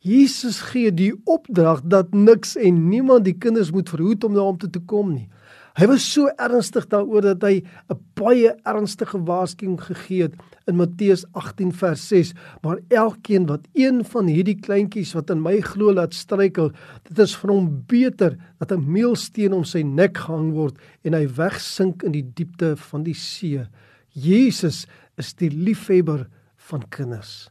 Jesus 0.04 0.60
gee 0.74 0.92
die 0.92 1.14
opdrag 1.32 1.80
dat 1.88 2.12
niks 2.12 2.58
en 2.60 2.90
niemand 2.90 3.24
die 3.24 3.38
kinders 3.40 3.72
moet 3.72 3.88
verhoed 3.88 4.28
om 4.28 4.36
na 4.36 4.44
hom 4.44 4.60
toe 4.60 4.68
te 4.68 4.84
kom 4.84 5.14
nie. 5.16 5.30
Hy 5.74 5.88
was 5.90 6.04
so 6.06 6.30
ernstig 6.38 6.86
daaroor 6.92 7.26
dat 7.26 7.42
hy 7.42 7.64
'n 7.90 7.98
baie 8.14 8.54
ernstige 8.62 9.18
waarskuwing 9.26 9.82
gegee 9.82 10.22
het 10.30 10.36
in 10.68 10.76
Matteus 10.78 11.26
18 11.34 11.74
vers 11.74 12.08
6, 12.08 12.34
maar 12.62 12.78
elkeen 12.90 13.48
wat 13.48 13.66
een 13.74 14.06
van 14.06 14.28
hierdie 14.28 14.60
kleintjies 14.60 15.14
wat 15.14 15.30
in 15.30 15.42
my 15.42 15.62
glo 15.62 15.94
laat 15.94 16.14
struikel, 16.14 16.72
dit 17.10 17.20
is 17.20 17.36
vir 17.36 17.50
hom 17.52 17.84
beter 17.88 18.38
dat 18.60 18.72
'n 18.72 18.86
meelsteen 18.92 19.54
om 19.54 19.64
sy 19.64 19.82
nek 19.82 20.18
gehang 20.18 20.54
word 20.54 20.78
en 21.04 21.14
hy 21.14 21.26
wegsink 21.26 22.04
in 22.04 22.12
die 22.12 22.30
diepte 22.36 22.76
van 22.78 23.04
die 23.04 23.18
see. 23.18 23.66
Jesus 24.14 24.86
is 25.18 25.34
die 25.34 25.50
liefhebber 25.50 26.28
van 26.70 26.84
kinders. 26.90 27.50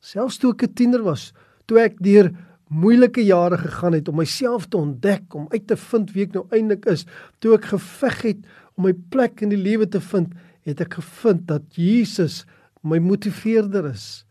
Selfs 0.00 0.38
toe 0.38 0.52
ek 0.52 0.62
'n 0.62 0.74
tiener 0.74 1.02
was, 1.02 1.32
toe 1.66 1.78
ek 1.78 1.96
deur 2.02 2.30
moeilike 2.68 3.22
jare 3.24 3.58
gegaan 3.58 3.94
het 3.94 4.08
om 4.08 4.16
myself 4.18 4.66
te 4.66 4.76
ontdek, 4.76 5.34
om 5.34 5.46
uit 5.48 5.66
te 5.66 5.76
vind 5.76 6.12
wie 6.14 6.26
ek 6.26 6.34
nou 6.34 6.44
eintlik 6.50 6.86
is. 6.90 7.06
Toe 7.38 7.54
ek 7.54 7.70
geveg 7.72 8.22
het 8.22 8.44
om 8.76 8.88
my 8.88 8.94
plek 9.10 9.42
in 9.46 9.52
die 9.54 9.60
lewe 9.60 9.86
te 9.88 10.00
vind, 10.00 10.34
het 10.66 10.82
ek 10.82 10.98
gevind 10.98 11.46
dat 11.46 11.78
Jesus 11.78 12.44
my 12.82 12.98
motiveerder 13.02 13.86
is. 13.92 14.24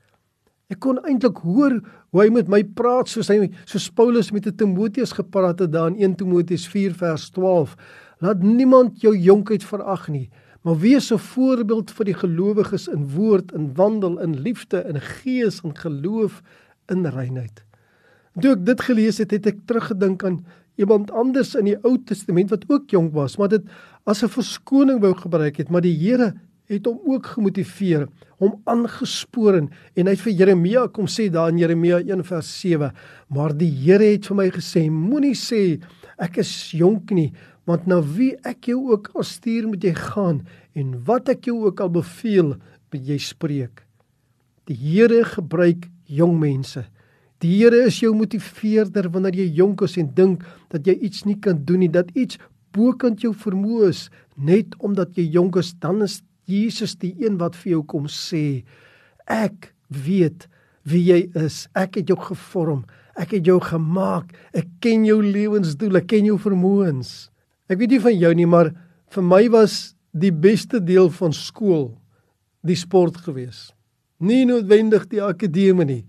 Ek 0.71 0.81
kon 0.83 0.99
eintlik 1.05 1.39
hoor 1.45 1.77
hoe 2.11 2.21
hy 2.23 2.31
met 2.33 2.49
my 2.51 2.61
praat 2.77 3.11
soos 3.11 3.29
hy 3.29 3.51
soos 3.69 3.87
Paulus 3.95 4.31
met 4.33 4.47
Timoteus 4.57 5.13
gepraat 5.15 5.61
het 5.61 5.71
daar 5.71 5.91
in 5.93 5.99
1 6.01 6.17
Timoteus 6.23 6.65
4 6.71 6.95
vers 6.97 7.29
12. 7.35 7.75
Laat 8.23 8.43
niemand 8.43 9.03
jou 9.03 9.13
jonkheid 9.15 9.63
verag 9.67 10.07
nie, 10.09 10.29
maar 10.63 10.79
wees 10.79 11.11
'n 11.11 11.21
voorbeeld 11.21 11.91
vir 11.91 12.05
die 12.05 12.17
gelowiges 12.17 12.87
in 12.87 13.07
woord, 13.13 13.51
in 13.51 13.73
wandel, 13.75 14.19
in 14.19 14.39
liefde, 14.41 14.83
in 14.87 14.99
gees 14.99 15.61
en 15.61 15.77
geloof, 15.77 16.41
in 16.89 17.05
reinheid. 17.05 17.64
Toe 18.41 18.55
ek 18.55 18.65
dit 18.67 18.81
gelees 18.89 19.21
het, 19.23 19.31
het 19.31 19.47
ek 19.47 19.61
teruggedink 19.69 20.23
aan 20.27 20.41
iemand 20.81 21.11
anders 21.15 21.53
in 21.55 21.69
die 21.69 21.77
Ou 21.87 21.95
Testament 22.03 22.51
wat 22.51 22.65
ook 22.67 22.91
jonk 22.91 23.13
was, 23.15 23.37
maar 23.39 23.49
dit 23.53 23.63
as 24.05 24.23
'n 24.23 24.29
verskoning 24.29 24.99
wou 24.99 25.13
gebruik 25.13 25.57
het, 25.57 25.69
maar 25.69 25.81
die 25.81 25.95
Here 25.95 26.33
het 26.67 26.85
hom 26.85 26.99
ook 27.05 27.25
gemotiveer, 27.25 28.07
hom 28.41 28.61
aangespoor 28.65 29.55
en 29.55 29.69
hy 29.95 30.09
het 30.09 30.19
vir 30.19 30.33
Jeremia 30.33 30.87
kom 30.87 31.05
sê 31.05 31.29
daar 31.29 31.49
in 31.49 31.59
Jeremia 31.59 31.99
1 31.99 32.23
vers 32.23 32.59
7, 32.61 32.91
maar 33.29 33.53
die 33.53 33.69
Here 33.69 34.03
het 34.03 34.25
vir 34.25 34.35
my 34.35 34.49
gesê, 34.49 34.89
moenie 34.89 35.35
sê 35.35 35.81
ek 36.17 36.37
is 36.37 36.71
jonk 36.71 37.11
nie, 37.11 37.33
want 37.65 37.87
na 37.87 38.01
wie 38.01 38.35
ek 38.43 38.69
jou 38.69 38.91
ook 38.91 39.11
al 39.15 39.23
stuur 39.23 39.67
moet 39.67 39.83
jy 39.83 39.93
gaan 39.93 40.45
en 40.75 41.03
wat 41.05 41.29
ek 41.29 41.45
jou 41.45 41.65
ook 41.65 41.79
al 41.79 41.89
beveel, 41.89 42.55
moet 42.91 43.07
jy 43.07 43.17
spreek. 43.17 43.85
Die 44.65 44.75
Here 44.75 45.23
gebruik 45.23 45.89
jong 46.05 46.39
mense. 46.39 46.85
Die 47.43 47.51
Here 47.59 47.83
is 47.83 47.97
jou 47.99 48.13
motiveerder 48.15 49.09
wanneer 49.11 49.35
jy 49.41 49.49
jonk 49.57 49.83
is 49.83 49.97
en 49.99 50.07
dink 50.15 50.43
dat 50.71 50.87
jy 50.87 50.95
iets 51.03 51.25
nie 51.27 51.35
kan 51.43 51.59
doen 51.67 51.83
nie, 51.83 51.91
dat 51.91 52.11
iets 52.15 52.39
bokant 52.75 53.23
jou 53.23 53.33
vermoë 53.35 53.89
is, 53.91 54.07
net 54.35 54.75
omdat 54.83 55.17
jy 55.19 55.27
jonk 55.35 55.59
is, 55.59 55.73
dan 55.83 56.03
is 56.05 56.21
Jesus 56.47 56.95
die 57.01 57.13
een 57.19 57.39
wat 57.41 57.57
vir 57.59 57.75
jou 57.75 57.81
kom 57.91 58.07
sê, 58.11 58.63
ek 59.27 59.73
weet 59.89 60.47
wie 60.85 61.01
jy 61.09 61.19
is. 61.41 61.65
Ek 61.75 61.97
het 61.99 62.11
jou 62.11 62.17
gevorm. 62.21 62.83
Ek 63.17 63.33
het 63.33 63.47
jou 63.47 63.57
gemaak. 63.63 64.31
Ek 64.53 64.67
ken 64.83 65.07
jou 65.07 65.17
lewensdoel, 65.23 66.01
ek 66.01 66.11
ken 66.13 66.27
jou 66.29 66.37
vermoëns. 66.41 67.31
Ek 67.71 67.79
weet 67.81 67.95
nie 67.95 68.03
van 68.03 68.19
jou 68.19 68.33
nie, 68.37 68.47
maar 68.47 68.69
vir 69.15 69.25
my 69.25 69.45
was 69.53 69.95
die 70.13 70.31
beste 70.31 70.79
deel 70.83 71.09
van 71.17 71.33
skool 71.33 71.89
die 72.65 72.77
sport 72.77 73.17
gewees. 73.25 73.71
Nie 74.21 74.45
noodwendig 74.47 75.09
die 75.11 75.23
akademie 75.23 75.87
nie 75.89 76.03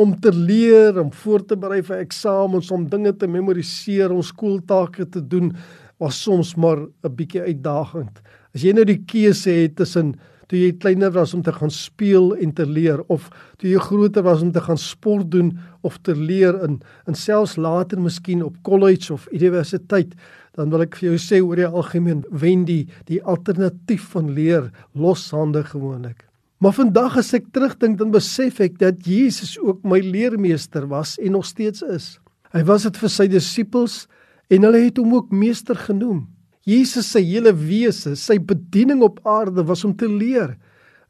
om 0.00 0.14
te 0.20 0.32
leer, 0.32 0.98
om 1.00 1.12
voor 1.12 1.44
te 1.44 1.56
berei 1.56 1.82
vir 1.82 2.00
eksamens, 2.00 2.70
om 2.72 2.88
dinge 2.88 3.12
te 3.16 3.28
memoriseer, 3.28 4.12
om 4.12 4.22
skooltake 4.24 5.08
te 5.12 5.20
doen, 5.20 5.52
was 6.00 6.22
soms 6.22 6.54
maar 6.56 6.78
'n 6.78 7.14
bietjie 7.16 7.42
uitdagend. 7.42 8.22
As 8.54 8.62
jy 8.62 8.72
nou 8.72 8.84
die 8.84 9.02
keuse 9.06 9.50
het 9.50 9.76
tussen 9.76 10.14
toe 10.48 10.58
jy 10.60 10.72
kleiner 10.76 11.12
was 11.14 11.32
om 11.34 11.42
te 11.42 11.52
gaan 11.52 11.70
speel 11.70 12.34
en 12.36 12.52
te 12.52 12.66
leer 12.66 13.00
of 13.08 13.30
toe 13.56 13.70
jy 13.70 13.78
groter 13.78 14.22
was 14.22 14.42
om 14.42 14.50
te 14.52 14.60
gaan 14.60 14.78
sport 14.78 15.30
doen 15.30 15.58
of 15.80 15.96
te 16.04 16.14
leer 16.14 16.58
in 16.66 16.82
en 17.06 17.14
selfs 17.14 17.56
later 17.56 18.00
miskien 18.00 18.42
op 18.44 18.58
college 18.62 19.12
of 19.12 19.28
universiteit, 19.32 20.12
dan 20.52 20.68
wil 20.70 20.84
ek 20.84 20.98
vir 21.00 21.08
jou 21.12 21.18
sê 21.18 21.40
oor 21.40 21.56
die 21.56 21.70
algemeen 21.70 22.20
wen 22.30 22.66
die 22.68 22.84
die 23.08 23.22
alternatief 23.22 24.10
van 24.12 24.34
leer 24.36 24.68
loshande 24.92 25.64
gewoonlik. 25.64 26.31
Maar 26.62 26.76
vandag 26.76 27.18
as 27.18 27.32
ek 27.34 27.50
terugdink 27.50 27.98
dan 27.98 28.14
besef 28.14 28.60
ek 28.62 28.78
dat 28.78 29.02
Jesus 29.02 29.56
ook 29.58 29.82
my 29.82 29.98
leermeester 29.98 30.86
was 30.86 31.16
en 31.18 31.34
nog 31.34 31.48
steeds 31.48 31.82
is. 31.82 32.20
Hy 32.54 32.62
was 32.68 32.86
dit 32.86 33.00
vir 33.02 33.10
sy 33.10 33.26
disippels, 33.32 34.04
En 34.52 34.66
hulle 34.66 34.82
het 34.84 34.98
hom 35.00 35.14
ook 35.16 35.30
meester 35.32 35.78
genoem. 35.78 36.26
Jesus 36.68 37.08
se 37.10 37.22
hele 37.24 37.54
wese, 37.56 38.12
sy 38.20 38.36
bediening 38.38 39.00
op 39.02 39.22
aarde 39.26 39.64
was 39.66 39.84
om 39.88 39.94
te 39.96 40.08
leer. 40.08 40.54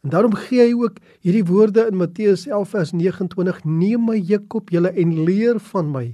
En 0.03 0.13
daarom 0.15 0.35
gee 0.47 0.63
hy 0.63 0.73
ook 0.79 1.01
hierdie 1.23 1.45
woorde 1.47 1.89
in 1.91 1.99
Matteus 1.99 2.47
11 2.47 2.71
vers 2.75 2.93
29: 2.95 3.61
Neem 3.67 4.07
my 4.07 4.17
juk 4.19 4.55
op 4.59 4.71
julle 4.71 4.91
en 4.99 5.15
leer 5.27 5.59
van 5.73 5.91
my, 5.91 6.07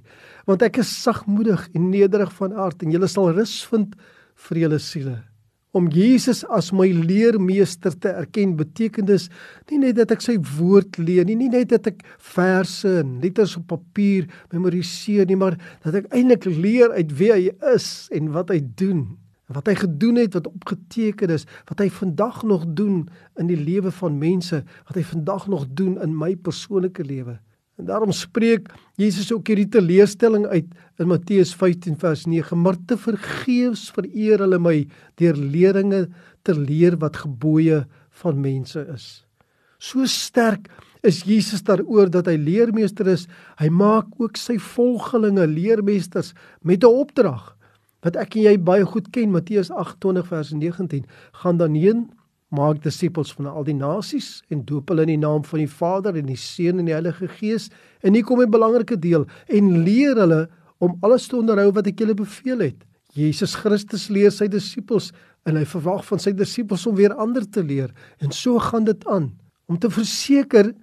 want 0.48 0.64
ek 0.64 0.80
is 0.82 0.92
sagmoedig 1.02 1.68
en 1.74 1.90
nederig 1.92 2.32
van 2.40 2.56
aard 2.56 2.82
en 2.84 2.92
julle 2.96 3.08
sal 3.08 3.32
rus 3.36 3.60
vind 3.68 3.96
vir 4.48 4.64
julle 4.64 4.80
siele. 4.80 5.16
Om 5.78 5.86
Jesus 5.94 6.40
as 6.50 6.72
my 6.74 6.88
leermeester 6.90 7.94
te 7.94 8.10
erken 8.10 8.56
beteken 8.58 9.06
dus 9.06 9.28
nie 9.70 9.78
net 9.84 10.00
dat 10.00 10.16
ek 10.16 10.24
sy 10.24 10.34
woord 10.56 10.98
leer 10.98 11.28
nie, 11.28 11.36
nie 11.38 11.52
net 11.52 11.70
dat 11.70 11.86
ek 11.92 12.02
verse 12.32 12.96
en 13.04 13.18
letters 13.22 13.54
op 13.60 13.68
papier 13.70 14.26
memoriseer 14.50 15.28
nie, 15.28 15.38
maar 15.38 15.54
dat 15.86 16.00
ek 16.00 16.10
eintlik 16.10 16.48
leer 16.50 16.96
uit 16.96 17.14
wie 17.20 17.30
hy 17.30 17.40
is 17.76 18.08
en 18.16 18.32
wat 18.34 18.50
hy 18.54 18.58
doen 18.80 19.06
wat 19.48 19.68
hy 19.70 19.78
gedoen 19.80 20.18
het 20.20 20.34
wat 20.36 20.48
opgeteken 20.50 21.30
is, 21.32 21.46
wat 21.70 21.80
hy 21.80 21.88
vandag 21.88 22.42
nog 22.44 22.66
doen 22.76 23.06
in 23.40 23.48
die 23.48 23.56
lewe 23.56 23.88
van 23.96 24.18
mense, 24.20 24.60
wat 24.90 24.98
hy 24.98 25.04
vandag 25.08 25.46
nog 25.48 25.64
doen 25.72 25.94
in 26.04 26.12
my 26.12 26.34
persoonlike 26.36 27.06
lewe. 27.08 27.38
En 27.78 27.86
daarom 27.86 28.12
spreek 28.12 28.72
Jesus 28.98 29.30
ook 29.32 29.46
hierdie 29.46 29.68
teleurstelling 29.70 30.48
uit 30.50 30.66
in 30.98 31.06
Matteus 31.06 31.54
15 31.54 31.98
vers 31.98 32.24
9, 32.26 32.58
maar 32.58 32.76
te 32.86 32.98
vergeefs 32.98 33.86
vereer 33.94 34.42
hulle 34.42 34.58
my 34.58 34.80
deur 35.20 35.38
leringe 35.38 36.08
te 36.42 36.56
leer 36.58 36.98
wat 36.98 37.22
gebooie 37.22 37.84
van 38.22 38.40
mense 38.42 38.82
is. 38.90 39.06
So 39.78 40.06
sterk 40.10 40.66
is 41.06 41.22
Jesus 41.22 41.62
daaroor 41.62 42.10
dat 42.10 42.26
hy 42.26 42.34
leermeester 42.34 43.06
is. 43.06 43.28
Hy 43.62 43.70
maak 43.70 44.10
ook 44.18 44.36
sy 44.36 44.58
volgelinge 44.58 45.46
leermeesters 45.46 46.34
met 46.66 46.82
'n 46.82 46.90
opdrag 46.90 47.54
wat 48.02 48.16
ek 48.16 48.36
en 48.36 48.42
jy 48.42 48.58
baie 48.58 48.84
goed 48.86 49.10
ken 49.10 49.30
Matteus 49.30 49.70
28 49.70 50.26
vers 50.26 50.50
19 50.52 51.04
gaan 51.42 51.56
dan 51.58 51.74
heen 51.74 52.10
maak 52.54 52.80
disippels 52.82 53.32
van 53.36 53.50
al 53.50 53.66
die 53.66 53.76
nasies 53.76 54.42
en 54.52 54.64
doop 54.68 54.88
hulle 54.88 55.04
in 55.04 55.14
die 55.14 55.20
naam 55.20 55.44
van 55.44 55.60
die 55.60 55.70
Vader 55.70 56.16
en 56.16 56.30
die 56.30 56.38
Seun 56.40 56.80
en 56.80 56.88
die 56.88 56.96
Heilige 56.96 57.28
Gees. 57.38 57.68
En 58.00 58.14
hier 58.14 58.24
kom 58.24 58.40
'n 58.40 58.50
belangrike 58.50 58.98
deel. 58.98 59.26
En 59.48 59.82
leer 59.84 60.16
hulle 60.16 60.48
om 60.78 60.96
alles 61.00 61.28
te 61.28 61.36
onderhou 61.36 61.72
wat 61.72 61.86
ek 61.86 61.98
julle 61.98 62.14
beveel 62.14 62.58
het. 62.58 62.84
Jesus 63.12 63.54
Christus 63.54 64.08
leer 64.08 64.30
sy 64.30 64.48
disippels 64.48 65.12
en 65.44 65.56
hy 65.56 65.64
verwag 65.64 66.04
van 66.04 66.18
sy 66.18 66.32
disippels 66.32 66.86
om 66.86 66.94
weer 66.94 67.14
ander 67.14 67.44
te 67.50 67.62
leer. 67.62 67.90
En 68.20 68.30
so 68.30 68.58
gaan 68.58 68.84
dit 68.84 69.06
aan. 69.06 69.32
Om 69.66 69.78
te 69.78 69.90
verseker 69.90 70.74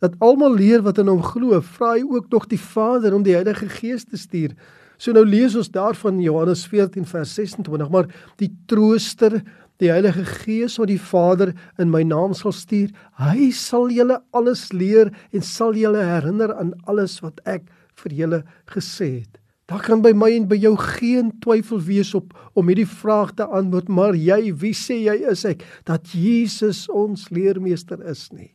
dat 0.00 0.16
almal 0.18 0.54
leer 0.56 0.82
wat 0.82 0.98
in 0.98 1.08
hom 1.08 1.22
glo 1.22 1.60
vra 1.60 1.94
hy 1.94 2.04
ook 2.04 2.30
nog 2.32 2.46
die 2.48 2.60
Vader 2.60 3.14
om 3.14 3.22
die 3.22 3.36
Heilige 3.36 3.68
Gees 3.68 4.04
te 4.04 4.16
stuur. 4.16 4.56
So 5.00 5.12
nou 5.16 5.24
lees 5.24 5.54
ons 5.56 5.70
daarvan 5.72 6.18
Johannes 6.20 6.66
14 6.68 7.06
vers 7.08 7.32
26, 7.38 7.88
maar 7.92 8.08
die 8.40 8.50
trooster, 8.68 9.38
die 9.80 9.90
Heilige 9.90 10.24
Gees 10.28 10.76
wat 10.80 10.90
die 10.90 11.00
Vader 11.00 11.54
in 11.80 11.90
my 11.92 12.02
naam 12.04 12.34
sal 12.36 12.52
stuur, 12.52 12.90
hy 13.20 13.50
sal 13.56 13.88
julle 13.92 14.20
alles 14.36 14.68
leer 14.76 15.12
en 15.32 15.44
sal 15.44 15.76
julle 15.78 16.02
herinner 16.04 16.52
aan 16.56 16.74
alles 16.90 17.18
wat 17.24 17.40
ek 17.48 17.64
vir 18.02 18.16
julle 18.16 18.42
gesê 18.70 19.10
het. 19.22 19.40
Daar 19.70 19.82
kan 19.86 20.00
by 20.02 20.10
my 20.16 20.32
en 20.34 20.48
by 20.50 20.58
jou 20.58 20.74
geen 20.98 21.30
twyfel 21.44 21.78
wees 21.86 22.10
op 22.18 22.32
om 22.58 22.68
hierdie 22.68 22.88
vraag 22.90 23.36
te 23.38 23.46
antwoord, 23.46 23.88
maar 23.88 24.16
jy, 24.18 24.50
wie 24.58 24.74
sê 24.74 24.98
jy 25.04 25.20
is 25.30 25.44
ek 25.46 25.62
dat 25.86 26.10
Jesus 26.10 26.88
ons 26.90 27.28
leermeester 27.30 28.02
is 28.10 28.26
nie? 28.34 28.50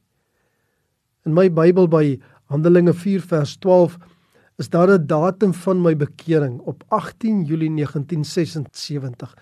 In 1.26 1.34
my 1.34 1.48
Bybel 1.50 1.88
by 1.90 2.20
Handelinge 2.52 2.94
4 2.94 3.24
vers 3.32 3.56
12 3.64 3.96
is 4.62 4.70
daar 4.70 4.92
'n 4.92 5.08
datum 5.08 5.54
van 5.54 5.82
my 5.82 5.96
bekering 5.96 6.60
op 6.60 6.84
18 6.90 7.46
Julie 7.46 7.72
1976. 7.72 9.36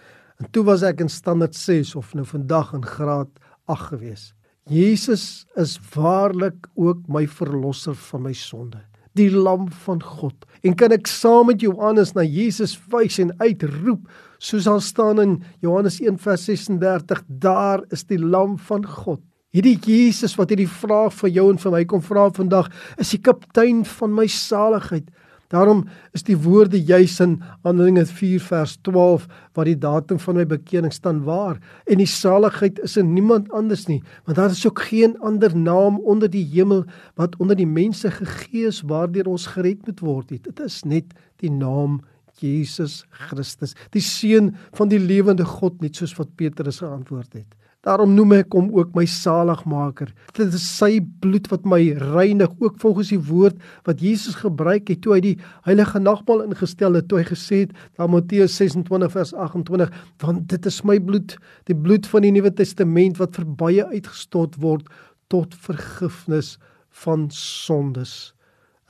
En 0.44 0.50
toe 0.52 0.66
was 0.68 0.82
ek 0.84 1.00
in 1.00 1.08
standaard 1.08 1.56
6 1.56 1.94
of 1.96 2.10
nou 2.18 2.26
vandag 2.28 2.74
in 2.76 2.84
graad 2.84 3.30
8 3.72 3.94
gewees. 3.94 4.24
Jesus 4.68 5.46
is 5.56 5.78
waarlik 5.94 6.68
ook 6.76 7.06
my 7.08 7.24
verlosser 7.32 7.96
van 8.10 8.26
my 8.26 8.34
sonde, 8.36 8.82
die 9.16 9.30
lam 9.32 9.70
van 9.86 10.04
God. 10.04 10.36
En 10.68 10.76
kan 10.76 10.92
ek 10.92 11.08
saam 11.08 11.48
met 11.48 11.64
Johannes 11.64 12.12
na 12.18 12.26
Jesus 12.28 12.76
wys 12.92 13.22
en 13.24 13.32
uitroep 13.40 14.04
soos 14.44 14.68
daar 14.68 14.84
staan 14.84 15.22
in 15.24 15.38
Johannes 15.64 16.02
1:36, 16.04 17.24
daar 17.28 17.86
is 17.96 18.04
die 18.04 18.20
lam 18.20 18.58
van 18.60 18.84
God. 18.84 19.22
Hierdie 19.56 19.78
Jesus 19.80 20.36
wat 20.36 20.52
hierdie 20.52 20.68
vraag 20.68 21.14
vir 21.22 21.30
jou 21.30 21.52
en 21.54 21.60
vir 21.62 21.72
my 21.72 21.86
kom 21.86 22.02
vra 22.04 22.28
vandag, 22.36 22.68
is 22.98 23.16
die 23.16 23.22
kaptein 23.24 23.86
van 23.86 24.12
my 24.12 24.28
saligheid. 24.28 25.08
Daarom 25.54 25.84
is 26.18 26.24
die 26.26 26.38
woorde 26.42 26.80
juis 26.82 27.20
in 27.22 27.36
Handelinge 27.62 28.06
4 28.10 28.42
vers 28.42 28.78
12 28.82 29.28
waar 29.54 29.70
die 29.70 29.78
datum 29.78 30.18
van 30.20 30.40
my 30.40 30.46
bekering 30.50 30.94
staan 30.94 31.22
waar. 31.28 31.60
En 31.86 32.02
die 32.02 32.10
saligheid 32.10 32.80
is 32.82 32.98
in 32.98 33.14
niemand 33.14 33.52
anders 33.54 33.86
nie 33.86 34.02
want 34.26 34.38
daar 34.40 34.56
is 34.56 34.66
ook 34.66 34.82
geen 34.90 35.14
ander 35.22 35.54
naam 35.58 36.00
onder 36.00 36.30
die 36.30 36.46
hemel 36.56 36.86
wat 37.20 37.38
onder 37.38 37.56
die 37.60 37.70
mense 37.70 38.10
gegee 38.12 38.66
is 38.72 38.82
waardeur 38.90 39.30
ons 39.30 39.46
gered 39.54 39.86
moet 39.86 40.02
word 40.02 40.34
nie. 40.34 40.42
Dit 40.42 40.60
is 40.60 40.82
net 40.90 41.14
die 41.44 41.52
naam 41.52 42.02
Jesus 42.42 43.04
Christus 43.30 43.78
die 43.94 44.02
seun 44.02 44.56
van 44.74 44.90
die 44.90 45.02
lewende 45.02 45.46
God 45.46 45.82
net 45.86 46.02
soos 46.02 46.16
wat 46.18 46.34
Petrus 46.40 46.82
geantwoord 46.82 47.38
het 47.38 47.63
Daarom 47.84 48.14
noem 48.16 48.38
ek 48.38 48.56
hom 48.56 48.70
ook 48.72 48.94
my 48.96 49.04
saligmaker. 49.10 50.14
Dit 50.38 50.54
is 50.56 50.64
sy 50.78 51.02
bloed 51.24 51.50
wat 51.52 51.66
my 51.68 51.82
reinig, 52.00 52.52
ook 52.64 52.78
volgens 52.80 53.12
die 53.12 53.20
woord 53.20 53.58
wat 53.88 54.04
Jesus 54.04 54.38
gebruik 54.40 54.88
het 54.88 55.02
toe 55.04 55.18
hy 55.18 55.22
die 55.26 55.36
heilige 55.68 56.00
nagmaal 56.00 56.46
ingestel 56.46 56.96
het, 56.96 57.10
toe 57.12 57.20
hy 57.20 57.26
gesê 57.28 57.64
het, 57.66 57.74
daar 58.00 58.12
Matteus 58.12 58.56
26 58.56 59.12
vers 59.12 59.34
28, 59.36 59.92
want 60.24 60.48
dit 60.52 60.70
is 60.72 60.80
my 60.88 60.96
bloed, 61.04 61.36
die 61.68 61.76
bloed 61.76 62.08
van 62.08 62.24
die 62.24 62.32
Nuwe 62.36 62.54
Testament 62.56 63.20
wat 63.20 63.36
vir 63.40 63.50
baie 63.64 63.88
uitgestort 63.92 64.56
word 64.64 64.88
tot 65.34 65.58
vergifnis 65.66 66.56
van 67.04 67.28
sondes. 67.36 68.33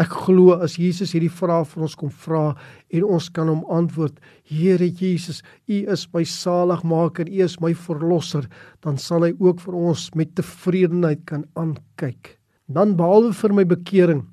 Ek 0.02 0.10
glo 0.26 0.56
as 0.58 0.80
Jesus 0.82 1.12
hierdie 1.14 1.30
vraag 1.30 1.68
vir 1.70 1.84
ons 1.86 1.96
kom 1.98 2.10
vra 2.24 2.56
en 2.90 3.04
ons 3.06 3.28
kan 3.30 3.50
hom 3.52 3.62
antwoord, 3.70 4.18
Here 4.44 4.88
Jesus, 4.90 5.44
U 5.70 5.78
is 5.94 6.08
my 6.14 6.24
saligmaker, 6.26 7.30
U 7.30 7.44
is 7.46 7.60
my 7.62 7.76
verlosser, 7.78 8.48
dan 8.82 8.98
sal 8.98 9.28
hy 9.28 9.34
ook 9.38 9.62
vir 9.62 9.78
ons 9.78 10.08
met 10.18 10.34
tevredenheid 10.34 11.22
kan 11.30 11.46
aankyk. 11.60 12.40
Dan 12.66 12.96
behalwe 12.98 13.36
vir 13.38 13.54
my 13.54 13.68
bekering, 13.70 14.24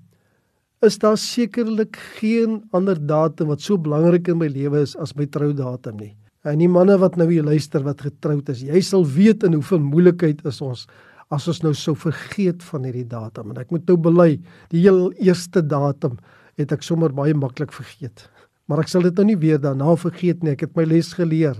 is 0.81 0.97
daar 0.97 1.19
sekerlik 1.21 1.99
geen 2.17 2.63
ander 2.73 2.97
datum 2.97 3.53
wat 3.53 3.61
so 3.61 3.77
belangrik 3.77 4.31
in 4.33 4.41
my 4.41 4.49
lewe 4.49 4.81
is 4.81 4.97
as 4.97 5.13
my 5.17 5.27
troudatum 5.29 6.01
nie. 6.01 6.15
En 6.49 6.57
die 6.57 6.71
manne 6.73 6.97
wat 6.97 7.19
nou 7.21 7.27
hier 7.29 7.45
luister 7.45 7.85
wat 7.85 8.01
getroud 8.01 8.49
is, 8.49 8.63
jy 8.65 8.81
sal 8.81 9.05
weet 9.05 9.45
in 9.45 9.59
hoeveel 9.59 9.83
moeilikheid 9.85 10.41
is 10.49 10.63
ons 10.65 10.87
as 11.31 11.47
ons 11.51 11.63
nou 11.63 11.73
sou 11.79 11.95
vergeet 11.99 12.63
van 12.67 12.87
hierdie 12.89 13.07
datum 13.09 13.53
en 13.53 13.63
ek 13.63 13.71
moet 13.71 13.87
nou 13.89 13.97
bely 14.11 14.31
die 14.73 14.83
heel 14.83 15.09
eerste 15.23 15.63
datum 15.63 16.19
het 16.59 16.75
ek 16.75 16.85
sommer 16.85 17.15
baie 17.15 17.35
maklik 17.35 17.73
vergeet. 17.73 18.27
Maar 18.69 18.85
ek 18.85 18.91
sal 18.93 19.07
dit 19.07 19.17
nou 19.19 19.31
nie 19.31 19.39
weer 19.41 19.61
daarna 19.63 19.95
vergeet 19.99 20.43
nie 20.43 20.55
ek 20.57 20.67
het 20.67 20.77
my 20.79 20.87
les 20.91 21.13
geleer. 21.17 21.57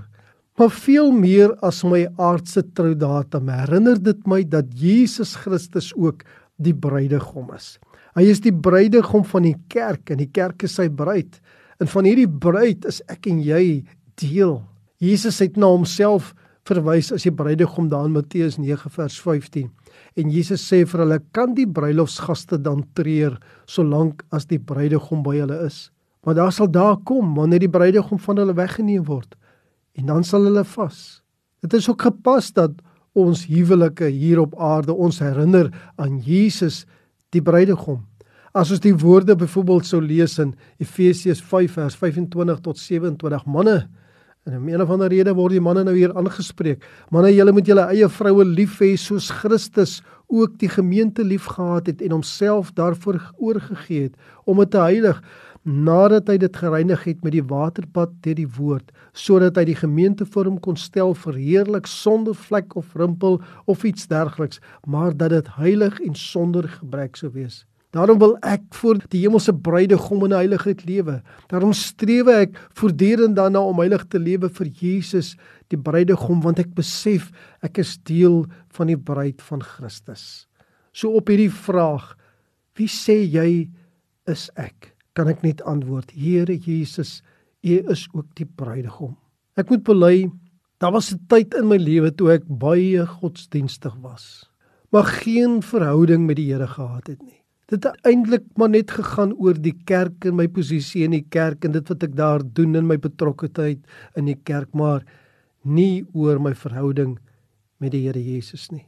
Maar 0.59 0.73
veel 0.75 1.13
meer 1.17 1.55
as 1.65 1.81
my 1.87 2.03
aardse 2.21 2.63
troudatum 2.77 3.49
herinner 3.49 3.99
dit 4.03 4.27
my 4.29 4.43
dat 4.45 4.69
Jesus 4.77 5.37
Christus 5.39 5.93
ook 5.97 6.27
die 6.61 6.75
bruidegom 6.77 7.55
is. 7.57 7.79
Hy 8.19 8.27
is 8.29 8.43
die 8.43 8.53
bruidegom 8.53 9.25
van 9.25 9.47
die 9.47 9.57
kerk 9.73 10.11
en 10.11 10.21
die 10.21 10.29
kerk 10.29 10.67
is 10.67 10.75
sy 10.77 10.89
bruid. 10.91 11.39
En 11.81 11.89
van 11.89 12.05
hierdie 12.05 12.29
bruid 12.29 12.85
is 12.91 13.01
ek 13.09 13.31
en 13.31 13.39
jy 13.41 13.81
deel. 14.21 14.59
Jesus 15.01 15.39
het 15.41 15.57
na 15.57 15.71
homself 15.73 16.35
verwys 16.69 17.11
as 17.13 17.25
die 17.27 17.33
bruidegom 17.35 17.89
daar 17.91 18.07
in 18.09 18.15
Matteus 18.17 18.59
9 18.59 18.91
vers 18.91 19.17
15. 19.23 19.71
En 20.21 20.31
Jesus 20.31 20.63
sê 20.67 20.85
vir 20.87 21.05
hulle: 21.05 21.21
"Kan 21.33 21.55
die 21.55 21.67
bruilofsgaste 21.67 22.59
dan 22.59 22.85
treur 22.95 23.39
solank 23.67 24.23
as 24.31 24.47
die 24.47 24.59
bruidegom 24.59 25.23
by 25.23 25.37
hulle 25.41 25.67
is? 25.67 25.91
Maar 26.25 26.35
daar 26.35 26.53
sal 26.53 26.69
daar 26.69 26.97
kom 27.05 27.35
wanneer 27.35 27.61
die 27.61 27.69
bruidegom 27.69 28.19
van 28.19 28.37
hulle 28.37 28.55
weggeneem 28.55 29.05
word 29.05 29.35
en 29.95 30.07
dan 30.07 30.25
sal 30.25 30.45
hulle 30.45 30.65
vas." 30.65 31.23
Dit 31.63 31.75
is 31.75 31.89
ook 31.89 32.03
gepas 32.03 32.53
dat 32.53 32.73
ons 33.13 33.47
huwelike 33.47 34.07
hier 34.07 34.41
op 34.41 34.55
aarde 34.59 34.93
ons 34.93 35.19
herinner 35.19 35.71
aan 35.97 36.19
Jesus 36.19 36.87
die 37.31 37.43
bruidegom. 37.43 38.07
As 38.55 38.71
ons 38.71 38.81
die 38.81 38.95
woorde 38.95 39.37
byvoorbeeld 39.37 39.87
sou 39.87 40.01
lees 40.03 40.39
in 40.39 40.55
Efesiërs 40.79 41.43
5 41.43 41.73
vers 41.73 41.97
25 41.97 42.61
tot 42.61 42.79
27 42.79 43.47
manne 43.47 43.89
En 44.49 44.57
om 44.57 44.69
een 44.69 44.81
of 44.83 44.91
ander 44.91 45.09
rede 45.13 45.35
word 45.37 45.53
die 45.53 45.61
manne 45.61 45.83
nou 45.85 45.95
hier 45.97 46.15
aangespreek. 46.17 46.85
Manne, 47.13 47.29
julle 47.35 47.53
moet 47.53 47.67
julle 47.69 47.85
eie 47.93 48.09
vroue 48.09 48.45
lief 48.45 48.79
hê 48.81 48.95
soos 48.97 49.29
Christus 49.43 50.01
ook 50.31 50.59
die 50.59 50.69
gemeente 50.69 51.25
liefgehad 51.25 51.87
het 51.87 52.03
en 52.03 52.11
homself 52.11 52.73
daarvoor 52.73 53.21
oorgegee 53.37 54.03
het 54.03 54.15
om 54.45 54.63
dit 54.63 54.71
te 54.71 54.81
heilig 54.81 55.23
nadat 55.63 56.31
hy 56.33 56.39
dit 56.41 56.57
gereinig 56.57 57.03
het 57.05 57.25
met 57.25 57.35
die 57.35 57.45
waterbad 57.45 58.13
deur 58.25 58.39
die 58.39 58.49
woord 58.57 58.95
sodat 59.13 59.59
hy 59.61 59.67
die 59.69 59.77
gemeente 59.77 60.25
vir 60.25 60.49
hom 60.49 60.61
kon 60.63 60.79
stel 60.81 61.13
verheerlik 61.13 61.91
sonder 61.91 62.39
vlek 62.47 62.77
of 62.81 62.95
rimpel 62.97 63.41
of 63.67 63.85
iets 63.85 64.09
dergeliks 64.09 64.63
maar 64.87 65.13
dat 65.17 65.35
dit 65.35 65.51
heilig 65.59 66.01
en 66.01 66.17
sonder 66.17 66.69
gebrek 66.79 67.21
sou 67.21 67.29
wees 67.35 67.67
Daarom 67.91 68.21
wil 68.23 68.37
ek 68.47 68.69
voor 68.79 69.01
die 69.11 69.25
hemelse 69.25 69.51
bruidegom 69.51 70.23
in 70.29 70.35
heiligheid 70.37 70.85
lewe. 70.87 71.17
Daarom 71.51 71.73
streef 71.75 72.29
ek 72.31 72.59
voortdurend 72.79 73.35
daarna 73.35 73.65
om 73.67 73.83
heilig 73.83 74.05
te 74.07 74.21
lewe 74.23 74.51
vir 74.61 74.71
Jesus, 74.79 75.33
die 75.75 75.79
bruidegom, 75.79 76.39
want 76.45 76.63
ek 76.63 76.71
besef 76.79 77.33
ek 77.67 77.83
is 77.83 77.97
deel 78.07 78.45
van 78.77 78.93
die 78.93 78.99
bruid 78.99 79.43
van 79.43 79.65
Christus. 79.67 80.47
So 80.95 81.19
op 81.19 81.31
hierdie 81.31 81.51
vraag, 81.51 82.13
wie 82.79 82.87
sê 82.91 83.19
jy 83.27 83.67
is 84.31 84.47
ek? 84.55 84.93
Kan 85.19 85.27
ek 85.31 85.43
net 85.43 85.63
antwoord: 85.67 86.15
Here 86.15 86.55
Jesus, 86.55 87.21
U 87.67 87.75
is 87.93 88.07
ook 88.15 88.31
die 88.39 88.47
bruidegom. 88.47 89.17
Ek 89.59 89.69
moet 89.69 89.83
bely, 89.85 90.31
daar 90.81 90.95
was 90.95 91.13
'n 91.13 91.27
tyd 91.29 91.55
in 91.59 91.69
my 91.69 91.77
lewe 91.77 92.15
toe 92.15 92.31
ek 92.33 92.47
baie 92.47 93.05
godsdienstig 93.05 93.95
was, 94.01 94.49
maar 94.93 95.05
geen 95.05 95.61
verhouding 95.61 96.25
met 96.27 96.37
die 96.37 96.53
Here 96.53 96.67
gehad 96.67 97.07
het 97.07 97.23
nie. 97.23 97.43
Dit 97.71 97.85
het 97.87 98.07
eintlik 98.09 98.47
maar 98.59 98.73
net 98.73 98.91
gegaan 98.91 99.31
oor 99.39 99.55
die 99.55 99.77
kerk 99.87 100.27
en 100.27 100.35
my 100.41 100.49
posisie 100.51 101.05
in 101.07 101.15
die 101.15 101.27
kerk 101.31 101.65
en 101.65 101.77
dit 101.77 101.91
wat 101.93 102.03
ek 102.03 102.17
daar 102.19 102.43
doen 102.43 102.75
in 102.75 102.89
my 102.89 102.97
betrokkeheid 102.99 103.79
in 104.19 104.27
die 104.27 104.39
kerk, 104.49 104.73
maar 104.75 105.05
nie 105.63 106.03
oor 106.13 106.41
my 106.43 106.51
verhouding 106.59 107.19
met 107.79 107.95
die 107.95 108.03
Here 108.09 108.19
Jesus 108.19 108.69
nie. 108.73 108.87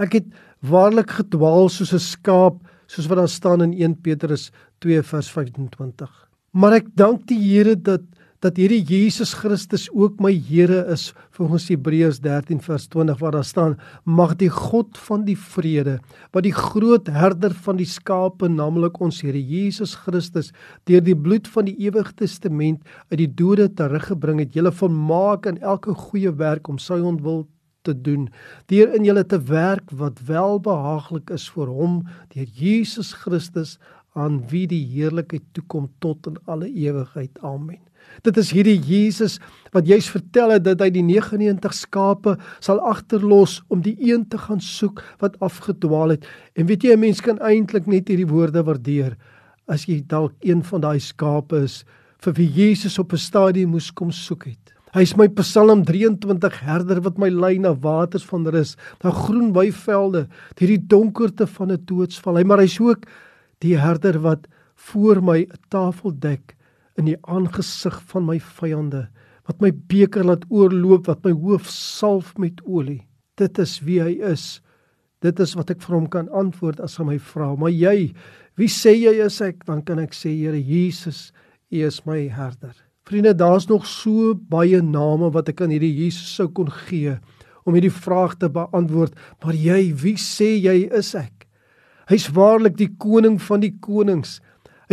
Ek 0.00 0.16
het 0.16 0.30
waarlik 0.64 1.12
gedwaal 1.20 1.68
soos 1.68 1.92
'n 1.92 2.00
skaap, 2.00 2.64
soos 2.86 3.06
wat 3.06 3.18
daar 3.18 3.28
staan 3.28 3.62
in 3.62 3.74
1 3.76 4.00
Petrus 4.00 4.50
2 4.80 5.02
vers 5.02 5.28
25. 5.30 6.10
Maar 6.52 6.72
ek 6.80 6.88
dank 6.96 7.26
die 7.26 7.38
Here 7.38 7.76
dat 7.76 8.02
dat 8.44 8.58
hierdie 8.60 8.82
Jesus 8.84 9.30
Christus 9.40 9.86
ook 9.96 10.18
my 10.20 10.34
Here 10.36 10.82
is 10.92 11.06
volgens 11.32 11.70
Hebreërs 11.70 12.18
13 12.20 12.58
vers 12.60 12.84
20 12.92 13.16
waar 13.22 13.32
daar 13.38 13.46
staan 13.48 13.76
mag 14.04 14.34
die 14.36 14.50
God 14.52 14.98
van 15.00 15.24
die 15.24 15.36
vrede 15.38 15.94
wat 16.36 16.44
die 16.44 16.52
groot 16.52 17.08
herder 17.08 17.54
van 17.64 17.80
die 17.80 17.88
skape 17.88 18.50
naamlik 18.52 19.00
ons 19.00 19.22
Here 19.24 19.40
Jesus 19.40 19.94
Christus 20.02 20.52
deur 20.84 21.00
die 21.06 21.16
bloed 21.16 21.48
van 21.54 21.70
die 21.70 21.76
ewige 21.86 22.12
testament 22.20 22.84
uit 23.08 23.22
die 23.22 23.30
dode 23.32 23.70
teruggebring 23.80 24.44
het 24.44 24.52
julle 24.58 24.74
volmaak 24.76 25.48
in 25.48 25.62
elke 25.64 25.96
goeie 25.96 26.34
werk 26.36 26.68
om 26.68 26.76
sy 26.76 27.00
ontwil 27.00 27.46
te 27.88 27.96
doen 27.96 28.28
deur 28.68 28.92
in 28.98 29.08
julle 29.08 29.24
te 29.24 29.40
werk 29.48 29.88
wat 29.96 30.20
welbehaaglik 30.28 31.32
is 31.32 31.48
vir 31.56 31.72
hom 31.72 32.02
deur 32.36 32.52
Jesus 32.60 33.16
Christus 33.24 33.78
aan 34.12 34.42
wie 34.52 34.66
die 34.68 34.84
heerlikheid 34.92 35.48
toekom 35.56 35.88
tot 35.98 36.28
in 36.30 36.36
alle 36.46 36.68
ewigheid. 36.70 37.40
Amen 37.42 37.80
Dit 38.22 38.36
is 38.36 38.50
hierdie 38.50 38.78
Jesus 38.78 39.38
wat 39.72 39.86
jy's 39.86 40.08
vertel 40.08 40.50
het 40.50 40.64
dat 40.64 40.80
hy 40.80 40.90
die 40.90 41.02
99 41.02 41.74
skape 41.74 42.36
sal 42.60 42.80
agterlos 42.80 43.62
om 43.68 43.82
die 43.84 43.96
een 43.98 44.28
te 44.28 44.38
gaan 44.38 44.60
soek 44.60 45.02
wat 45.20 45.38
afgedwaal 45.40 46.16
het. 46.16 46.26
En 46.54 46.66
weet 46.66 46.82
jy 46.82 46.94
'n 46.94 47.00
mens 47.00 47.20
kan 47.20 47.38
eintlik 47.38 47.86
net 47.86 48.08
hierdie 48.08 48.28
woorde 48.28 48.62
waardeer 48.62 49.16
as 49.68 49.86
jy 49.88 50.02
dalk 50.06 50.32
een 50.40 50.62
van 50.62 50.80
daai 50.80 51.00
skape 51.00 51.56
is 51.64 51.84
vir 52.24 52.32
wie 52.32 52.48
Jesus 52.48 52.98
op 52.98 53.12
'n 53.12 53.18
stadium 53.18 53.70
moes 53.70 53.90
kom 53.90 54.10
soek 54.10 54.44
het. 54.44 54.72
Hy 54.94 55.02
is 55.02 55.16
my 55.16 55.26
Psalm 55.28 55.84
23 55.84 56.60
herder 56.60 57.00
wat 57.02 57.18
my 57.18 57.28
lei 57.28 57.58
na 57.58 57.74
waters 57.74 58.24
van 58.24 58.46
rus, 58.46 58.76
na 59.02 59.10
groen 59.10 59.52
weivelde, 59.52 60.28
hierdie 60.56 60.86
donkerte 60.86 61.46
van 61.46 61.72
'n 61.72 61.84
doodsval. 61.84 62.36
Hy 62.36 62.44
maar 62.44 62.58
hy's 62.58 62.80
ook 62.80 63.06
die 63.58 63.76
herder 63.76 64.20
wat 64.20 64.46
voor 64.76 65.22
my 65.22 65.40
'n 65.42 65.58
tafel 65.68 66.12
dek 66.12 66.54
in 67.00 67.08
die 67.10 67.18
aangesig 67.26 67.96
van 68.10 68.26
my 68.28 68.38
vyande 68.38 69.06
wat 69.48 69.60
my 69.60 69.70
beker 69.90 70.24
laat 70.24 70.44
oorloop 70.48 71.08
wat 71.10 71.24
my 71.26 71.34
hoof 71.36 71.68
salf 71.68 72.32
met 72.40 72.62
olie. 72.64 73.02
Dit 73.36 73.58
is 73.60 73.76
wie 73.84 74.00
hy 74.00 74.14
is. 74.24 74.62
Dit 75.24 75.40
is 75.40 75.52
wat 75.58 75.72
ek 75.74 75.82
vir 75.84 75.96
hom 75.98 76.06
kan 76.08 76.30
antwoord 76.32 76.80
as 76.84 76.96
hy 77.00 77.08
my 77.08 77.18
vra 77.32 77.50
maar 77.58 77.74
jy 77.74 78.14
wie 78.60 78.70
sê 78.70 78.94
jy 78.94 79.16
is 79.24 79.40
ek? 79.42 79.64
Dan 79.66 79.82
kan 79.82 79.98
ek 79.98 80.14
sê 80.14 80.30
Here 80.30 80.58
Jesus 80.58 81.32
u 81.72 81.82
is 81.82 82.04
my 82.06 82.28
herder. 82.30 82.74
Vriende 83.04 83.34
daar's 83.34 83.66
nog 83.68 83.86
so 83.86 84.34
baie 84.34 84.80
name 84.80 85.32
wat 85.34 85.50
ek 85.50 85.64
aan 85.64 85.74
hierdie 85.74 85.92
Jesus 85.92 86.36
sou 86.38 86.48
kon 86.48 86.70
gee 86.86 87.18
om 87.64 87.74
hierdie 87.74 87.92
vraag 87.92 88.38
te 88.38 88.48
beantwoord 88.48 89.16
maar 89.42 89.56
jy 89.58 89.92
wie 89.92 90.16
sê 90.20 90.54
jy 90.56 90.86
is 90.94 91.12
ek? 91.18 91.48
Hy's 92.08 92.30
waarlik 92.36 92.76
die 92.78 92.92
koning 93.00 93.38
van 93.40 93.62
die 93.64 93.72
konings. 93.80 94.38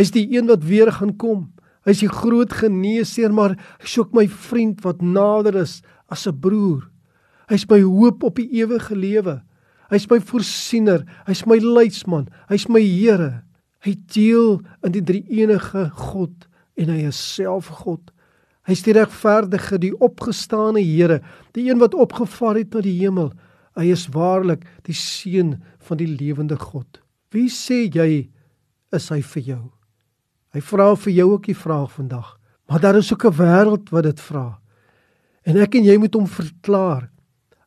Hy's 0.00 0.12
die 0.12 0.24
een 0.32 0.48
wat 0.48 0.64
weer 0.64 0.90
gaan 0.92 1.16
kom 1.20 1.52
Hy's 1.86 2.02
die 2.04 2.10
groot 2.10 2.52
geneesheer, 2.54 3.32
maar 3.34 3.56
hy's 3.82 3.98
ook 3.98 4.12
my 4.14 4.28
vriend 4.28 4.82
wat 4.86 5.02
nader 5.02 5.56
is 5.62 5.82
as 6.08 6.26
'n 6.26 6.38
broer. 6.40 6.88
Hy's 7.48 7.68
my 7.68 7.80
hoop 7.82 8.22
op 8.22 8.36
die 8.36 8.48
ewige 8.62 8.96
lewe. 8.96 9.42
Hy's 9.90 10.08
my 10.08 10.20
voorsiener, 10.20 11.04
hy's 11.26 11.44
my 11.44 11.58
leidsman, 11.58 12.28
hy's 12.48 12.68
my 12.68 12.80
Here. 12.80 13.42
Hy 13.82 13.96
deel 14.14 14.62
in 14.86 14.92
die 14.92 15.02
drie 15.02 15.24
enige 15.28 15.90
God 15.90 16.46
en 16.76 16.88
hy 16.88 17.02
is 17.08 17.18
self 17.18 17.66
God. 17.82 18.12
Hy's 18.64 18.82
die 18.82 18.94
regverdige, 18.94 19.78
die 19.78 19.92
opgestane 19.98 20.80
Here, 20.80 21.20
die 21.52 21.68
een 21.68 21.82
wat 21.82 21.94
opgevaar 21.94 22.56
het 22.56 22.72
na 22.74 22.80
die 22.80 23.00
hemel. 23.00 23.32
Hy 23.76 23.90
is 23.90 24.06
waarlik 24.14 24.64
die 24.86 24.94
seun 24.94 25.56
van 25.88 25.98
die 25.98 26.06
lewende 26.06 26.56
God. 26.56 27.02
Wie 27.32 27.48
sê 27.50 27.88
jy 27.90 28.30
is 28.92 29.08
hy 29.10 29.20
vir 29.34 29.42
jou? 29.42 29.62
Hy 30.52 30.60
vra 30.60 30.90
vir 30.96 31.12
jou 31.12 31.28
ook 31.32 31.46
die 31.48 31.56
vraag 31.56 31.92
vandag. 31.92 32.36
Maar 32.68 32.80
daar 32.80 32.96
is 32.96 33.12
ook 33.12 33.24
'n 33.24 33.36
wêreld 33.36 33.90
wat 33.90 34.02
dit 34.02 34.20
vra. 34.20 34.58
En 35.42 35.56
ek 35.56 35.74
en 35.74 35.84
jy 35.84 35.96
moet 35.96 36.14
hom 36.14 36.26
verklaar. 36.26 37.10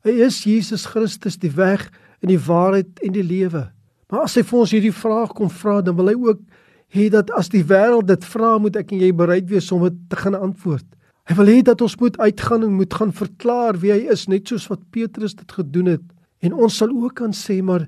Hy 0.04 0.12
is 0.12 0.44
Jesus 0.44 0.86
Christus 0.86 1.38
die 1.38 1.52
weg 1.52 1.92
en 2.22 2.28
die 2.28 2.40
waarheid 2.40 3.00
en 3.00 3.12
die 3.12 3.24
lewe. 3.24 3.72
Maar 4.10 4.22
as 4.22 4.36
hy 4.36 4.44
vir 4.44 4.60
ons 4.60 4.72
hierdie 4.72 4.94
vraag 4.94 5.34
kom 5.34 5.50
vra, 5.50 5.82
dan 5.82 5.96
wil 5.96 6.08
hy 6.08 6.16
ook 6.16 6.40
hê 6.94 7.10
dat 7.10 7.32
as 7.32 7.50
die 7.50 7.64
wêreld 7.64 8.08
dit 8.08 8.26
vra, 8.26 8.58
moet 8.62 8.76
ek 8.76 8.92
en 8.92 9.00
jy 9.00 9.12
bereid 9.12 9.50
wees 9.50 9.72
om 9.72 9.84
dit 9.84 9.98
te 10.10 10.16
gaan 10.16 10.36
antwoord. 10.36 10.86
Hy 11.26 11.36
wil 11.36 11.50
hê 11.50 11.62
dat 11.66 11.82
ons 11.82 11.98
moet 11.98 12.18
uitgaan 12.22 12.64
en 12.64 12.78
moet 12.78 12.94
gaan 12.94 13.12
verklaar 13.12 13.80
wie 13.82 13.92
hy 13.92 14.12
is, 14.14 14.28
net 14.30 14.48
soos 14.48 14.68
wat 14.70 14.84
Petrus 14.94 15.34
dit 15.34 15.52
gedoen 15.52 15.86
het. 15.96 16.04
En 16.46 16.54
ons 16.54 16.78
sal 16.78 16.94
ook 16.94 17.18
kan 17.18 17.34
sê 17.34 17.62
maar 17.66 17.88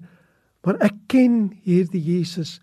maar 0.65 0.81
ek 0.83 0.95
ken 1.07 1.53
hierdie 1.63 2.01
Jesus. 2.03 2.57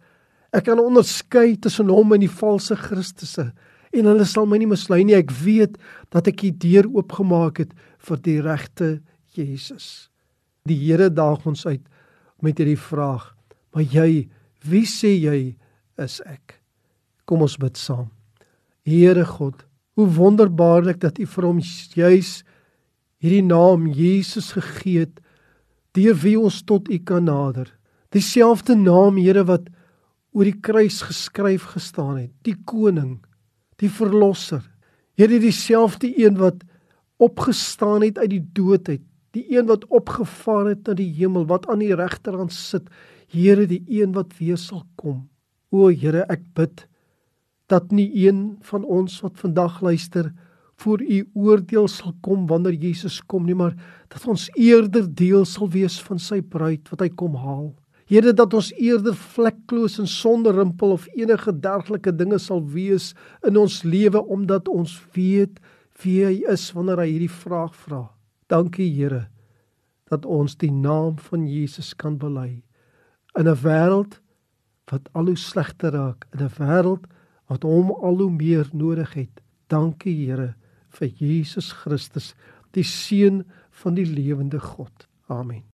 Ek 0.54 0.68
kan 0.68 0.78
onderskei 0.78 1.56
tussen 1.58 1.90
hom 1.90 2.14
en 2.14 2.22
die 2.22 2.30
valse 2.30 2.76
Christusse 2.78 3.48
en 3.94 4.08
hulle 4.10 4.26
sal 4.26 4.46
my 4.50 4.58
nie 4.58 4.70
mislei 4.70 5.02
nie. 5.06 5.16
Ek 5.18 5.32
weet 5.42 5.76
dat 6.14 6.28
ek 6.30 6.44
die 6.46 6.54
deur 6.66 6.88
oopgemaak 6.94 7.60
het 7.62 7.74
vir 8.06 8.20
die 8.22 8.38
regte 8.42 8.88
Jesus. 9.34 10.08
Die 10.66 10.78
Here 10.78 11.10
daag 11.10 11.46
ons 11.46 11.66
uit 11.66 11.82
met 12.42 12.58
hierdie 12.58 12.78
vraag: 12.78 13.34
"Maar 13.74 13.82
jy, 13.82 14.28
wie 14.64 14.86
sê 14.86 15.14
jy 15.18 15.56
is 15.98 16.20
ek?" 16.26 16.60
Kom 17.26 17.42
ons 17.42 17.56
bid 17.56 17.76
saam. 17.76 18.10
Here 18.84 19.24
God, 19.24 19.64
hoe 19.96 20.06
wonderbaarlik 20.06 21.00
dat 21.00 21.18
U 21.18 21.26
vir 21.26 21.44
hom 21.44 21.60
juis 21.60 22.44
hierdie 23.18 23.42
naam 23.42 23.86
Jesus 23.86 24.52
gegee 24.52 25.06
het 25.06 25.20
deur 25.94 26.14
wie 26.14 26.36
ons 26.38 26.62
tot 26.62 26.90
U 26.90 26.98
kan 26.98 27.24
nader. 27.24 27.70
Dieselfde 28.10 28.74
naam, 28.74 29.16
Here, 29.16 29.44
wat 29.44 29.70
oor 30.34 30.48
die 30.48 30.60
kruis 30.60 31.00
geskryf 31.06 31.70
gestaan 31.76 32.16
het, 32.18 32.32
die 32.42 32.56
koning, 32.66 33.20
die 33.78 33.90
verlosser. 33.90 34.64
Here 35.14 35.38
dieselfde 35.38 36.10
een 36.18 36.38
wat 36.40 36.64
opgestaan 37.22 38.02
het 38.02 38.18
uit 38.18 38.32
die 38.32 38.44
dood 38.56 38.88
uit, 38.90 39.04
die 39.34 39.46
een 39.54 39.66
wat 39.70 39.86
opgevaar 39.94 40.72
het 40.72 40.88
na 40.88 40.96
die 40.98 41.10
hemel, 41.14 41.46
wat 41.50 41.68
aan 41.70 41.82
die 41.82 41.94
regterhand 41.94 42.54
sit, 42.54 42.90
Here 43.34 43.66
die 43.66 43.82
een 43.88 44.12
wat 44.14 44.34
weer 44.38 44.58
sal 44.60 44.84
kom. 45.00 45.24
O 45.74 45.88
Here, 45.90 46.22
ek 46.30 46.44
bid 46.54 46.84
dat 47.72 47.90
nie 47.90 48.10
een 48.26 48.58
van 48.68 48.84
ons 48.84 49.16
wat 49.24 49.40
vandag 49.40 49.80
luister 49.82 50.28
voor 50.82 51.02
u 51.02 51.20
oordeel 51.34 51.88
sal 51.88 52.12
kom 52.20 52.46
wanneer 52.50 52.76
Jesus 52.76 53.20
kom 53.26 53.46
nie, 53.46 53.56
maar 53.56 53.74
dat 54.12 54.26
ons 54.28 54.50
eerder 54.54 55.06
deel 55.08 55.46
sal 55.48 55.70
wees 55.70 55.96
van 56.02 56.20
sy 56.20 56.42
bruid 56.42 56.90
wat 56.92 57.02
hy 57.06 57.10
kom 57.14 57.38
haal. 57.38 57.72
Here 58.06 58.34
dat 58.36 58.54
ons 58.54 58.72
eerder 58.76 59.14
vlekloos 59.16 59.98
en 59.98 60.08
sonder 60.10 60.54
rimpel 60.54 60.92
of 60.92 61.06
enige 61.16 61.52
dergelike 61.52 62.12
dinge 62.12 62.38
sal 62.38 62.60
wees 62.74 63.14
in 63.46 63.56
ons 63.56 63.82
lewe 63.82 64.20
omdat 64.20 64.68
ons 64.68 64.98
weet 65.16 65.60
wie 66.02 66.20
hy 66.24 66.42
is 66.52 66.66
wanneer 66.76 67.00
hy 67.00 67.08
hierdie 67.14 67.32
vraag 67.32 67.72
vra. 67.86 68.02
Dankie 68.52 68.90
Here 68.92 69.28
dat 70.12 70.26
ons 70.28 70.58
die 70.60 70.70
naam 70.70 71.16
van 71.30 71.46
Jesus 71.48 71.94
kan 71.96 72.18
bely 72.20 72.62
in 73.38 73.48
'n 73.48 73.60
wêreld 73.62 74.20
wat 74.92 75.08
al 75.12 75.26
hoe 75.26 75.36
slegter 75.36 75.92
raak, 75.92 76.26
in 76.32 76.44
'n 76.44 76.54
wêreld 76.58 77.04
wat 77.48 77.62
hom 77.62 77.90
al 77.90 78.16
hoe 78.20 78.30
meer 78.30 78.68
nodig 78.72 79.14
het. 79.14 79.40
Dankie 79.68 80.26
Here 80.26 80.54
vir 80.88 81.08
Jesus 81.08 81.72
Christus, 81.72 82.34
die 82.72 82.84
seun 82.84 83.44
van 83.70 83.94
die 83.94 84.06
lewende 84.06 84.60
God. 84.60 85.08
Amen. 85.28 85.64